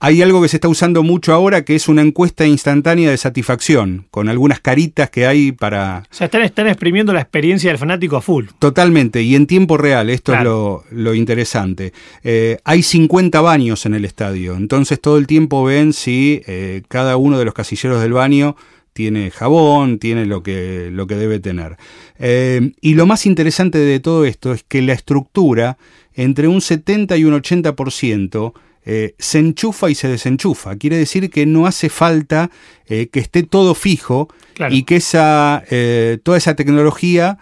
Hay 0.03 0.23
algo 0.23 0.41
que 0.41 0.47
se 0.47 0.57
está 0.57 0.67
usando 0.67 1.03
mucho 1.03 1.31
ahora 1.31 1.63
que 1.63 1.75
es 1.75 1.87
una 1.87 2.01
encuesta 2.01 2.47
instantánea 2.47 3.11
de 3.11 3.17
satisfacción, 3.17 4.07
con 4.09 4.29
algunas 4.29 4.59
caritas 4.59 5.11
que 5.11 5.27
hay 5.27 5.51
para... 5.51 6.05
O 6.11 6.15
sea, 6.15 6.25
están, 6.25 6.41
están 6.41 6.65
exprimiendo 6.65 7.13
la 7.13 7.21
experiencia 7.21 7.69
del 7.69 7.77
fanático 7.77 8.17
a 8.17 8.21
full. 8.21 8.45
Totalmente, 8.57 9.21
y 9.21 9.35
en 9.35 9.45
tiempo 9.45 9.77
real, 9.77 10.09
esto 10.09 10.33
es 10.33 10.43
lo, 10.89 11.13
interesante. 11.13 11.93
Eh, 12.23 12.57
hay 12.63 12.81
50 12.81 13.41
baños 13.41 13.85
en 13.85 13.93
el 13.93 14.03
estadio, 14.03 14.55
entonces 14.55 14.99
todo 14.99 15.19
el 15.19 15.27
tiempo 15.27 15.63
ven 15.63 15.93
si 15.93 16.41
eh, 16.47 16.81
cada 16.87 17.15
uno 17.17 17.37
de 17.37 17.45
los 17.45 17.53
casilleros 17.53 18.01
del 18.01 18.13
baño 18.13 18.55
tiene 18.93 19.31
jabón, 19.31 19.99
tiene 19.99 20.25
lo 20.25 20.43
que, 20.43 20.89
lo 20.91 21.07
que 21.07 21.15
debe 21.15 21.39
tener. 21.39 21.77
Eh, 22.19 22.73
y 22.81 22.93
lo 22.95 23.05
más 23.05 23.25
interesante 23.25 23.77
de 23.77 23.99
todo 23.99 24.25
esto 24.25 24.53
es 24.53 24.63
que 24.63 24.81
la 24.81 24.93
estructura, 24.93 25.77
entre 26.13 26.47
un 26.47 26.61
70 26.61 27.17
y 27.17 27.25
un 27.25 27.33
80%, 27.33 28.53
eh, 28.83 29.13
se 29.19 29.39
enchufa 29.39 29.89
y 29.89 29.95
se 29.95 30.07
desenchufa. 30.07 30.75
Quiere 30.75 30.97
decir 30.97 31.29
que 31.29 31.45
no 31.45 31.67
hace 31.67 31.89
falta 31.89 32.49
eh, 32.87 33.09
que 33.11 33.19
esté 33.19 33.43
todo 33.43 33.75
fijo 33.75 34.27
y 34.69 34.83
que 34.83 34.95
esa, 34.95 35.63
eh, 35.69 36.17
toda 36.23 36.37
esa 36.37 36.55
tecnología 36.55 37.37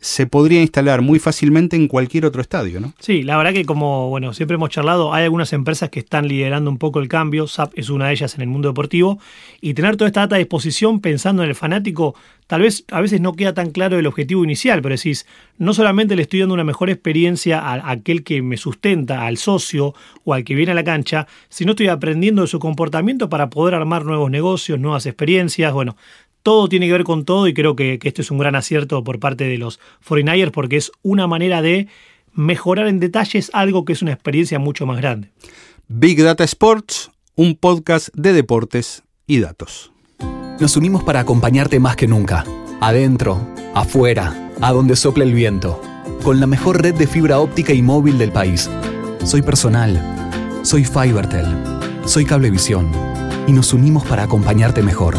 se 0.00 0.26
podría 0.26 0.60
instalar 0.60 1.02
muy 1.02 1.18
fácilmente 1.18 1.76
en 1.76 1.88
cualquier 1.88 2.26
otro 2.26 2.40
estadio, 2.40 2.80
¿no? 2.80 2.94
Sí, 3.00 3.22
la 3.22 3.36
verdad 3.36 3.52
que 3.52 3.64
como 3.64 4.08
bueno, 4.08 4.32
siempre 4.32 4.54
hemos 4.54 4.70
charlado, 4.70 5.12
hay 5.12 5.24
algunas 5.24 5.52
empresas 5.52 5.90
que 5.90 6.00
están 6.00 6.28
liderando 6.28 6.70
un 6.70 6.78
poco 6.78 7.00
el 7.00 7.08
cambio, 7.08 7.46
SAP 7.46 7.72
es 7.76 7.90
una 7.90 8.06
de 8.06 8.12
ellas 8.12 8.34
en 8.34 8.42
el 8.42 8.48
mundo 8.48 8.68
deportivo, 8.68 9.18
y 9.60 9.74
tener 9.74 9.96
toda 9.96 10.08
esta 10.08 10.20
data 10.20 10.36
a 10.36 10.38
disposición 10.38 11.00
pensando 11.00 11.42
en 11.42 11.48
el 11.48 11.54
fanático 11.54 12.14
tal 12.46 12.62
vez 12.62 12.84
a 12.90 13.00
veces 13.00 13.20
no 13.20 13.34
queda 13.34 13.54
tan 13.54 13.70
claro 13.70 13.98
el 13.98 14.06
objetivo 14.06 14.44
inicial, 14.44 14.82
pero 14.82 14.94
decís, 14.94 15.26
no 15.58 15.72
solamente 15.72 16.16
le 16.16 16.22
estoy 16.22 16.40
dando 16.40 16.54
una 16.54 16.64
mejor 16.64 16.90
experiencia 16.90 17.60
a 17.60 17.90
aquel 17.90 18.22
que 18.22 18.42
me 18.42 18.56
sustenta, 18.56 19.26
al 19.26 19.38
socio 19.38 19.94
o 20.24 20.34
al 20.34 20.44
que 20.44 20.54
viene 20.54 20.72
a 20.72 20.74
la 20.74 20.84
cancha, 20.84 21.26
sino 21.48 21.72
estoy 21.72 21.88
aprendiendo 21.88 22.42
de 22.42 22.48
su 22.48 22.58
comportamiento 22.58 23.28
para 23.28 23.50
poder 23.50 23.74
armar 23.74 24.04
nuevos 24.04 24.30
negocios, 24.30 24.78
nuevas 24.78 25.06
experiencias, 25.06 25.72
bueno, 25.72 25.96
todo 26.44 26.68
tiene 26.68 26.86
que 26.86 26.92
ver 26.92 27.04
con 27.04 27.24
todo 27.24 27.48
y 27.48 27.54
creo 27.54 27.74
que, 27.74 27.98
esto 28.00 28.20
es 28.20 28.30
un 28.30 28.38
gran 28.38 28.54
acierto 28.54 29.02
por 29.02 29.18
parte 29.18 29.44
de 29.44 29.58
los 29.58 29.80
49ers 30.06 30.52
porque 30.52 30.76
es 30.76 30.92
una 31.02 31.26
manera 31.26 31.62
de 31.62 31.88
mejorar 32.34 32.86
en 32.86 33.00
detalles 33.00 33.50
algo 33.54 33.84
que 33.84 33.94
es 33.94 34.02
una 34.02 34.12
experiencia 34.12 34.58
mucho 34.58 34.84
más 34.86 34.98
grande. 34.98 35.32
Big 35.88 36.22
Data 36.22 36.44
Sports, 36.44 37.10
un 37.34 37.56
podcast 37.56 38.10
de 38.14 38.34
deportes 38.34 39.02
y 39.26 39.40
datos. 39.40 39.90
Nos 40.60 40.76
unimos 40.76 41.02
para 41.02 41.20
acompañarte 41.20 41.80
más 41.80 41.96
que 41.96 42.06
nunca. 42.06 42.44
Adentro, 42.80 43.48
afuera, 43.74 44.52
a 44.60 44.70
donde 44.72 44.96
sople 44.96 45.24
el 45.24 45.32
viento. 45.32 45.80
Con 46.22 46.40
la 46.40 46.46
mejor 46.46 46.82
red 46.82 46.94
de 46.94 47.06
fibra 47.06 47.40
óptica 47.40 47.72
y 47.72 47.80
móvil 47.80 48.18
del 48.18 48.32
país. 48.32 48.70
Soy 49.24 49.40
personal. 49.40 49.98
Soy 50.62 50.84
Fibertel. 50.84 51.46
Soy 52.04 52.26
Cablevisión. 52.26 52.92
Y 53.46 53.52
nos 53.52 53.72
unimos 53.72 54.04
para 54.04 54.24
acompañarte 54.24 54.82
mejor. 54.82 55.16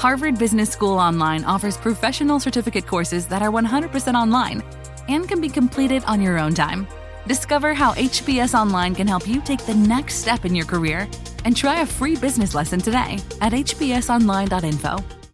Harvard 0.00 0.38
Business 0.38 0.70
School 0.70 0.98
Online 0.98 1.44
offers 1.44 1.76
professional 1.76 2.40
certificate 2.40 2.86
courses 2.86 3.26
that 3.26 3.42
are 3.42 3.50
100% 3.50 4.14
online 4.14 4.62
and 5.08 5.28
can 5.28 5.42
be 5.42 5.48
completed 5.50 6.02
on 6.06 6.22
your 6.22 6.38
own 6.38 6.54
time. 6.54 6.88
Discover 7.26 7.74
how 7.74 7.92
HBS 7.92 8.58
Online 8.58 8.94
can 8.94 9.06
help 9.06 9.28
you 9.28 9.42
take 9.42 9.66
the 9.66 9.74
next 9.74 10.14
step 10.14 10.46
in 10.46 10.54
your 10.54 10.64
career 10.64 11.06
and 11.44 11.54
try 11.54 11.82
a 11.82 11.86
free 11.86 12.16
business 12.16 12.54
lesson 12.54 12.80
today 12.80 13.18
at 13.42 13.52
hbsonline.info. 13.52 15.19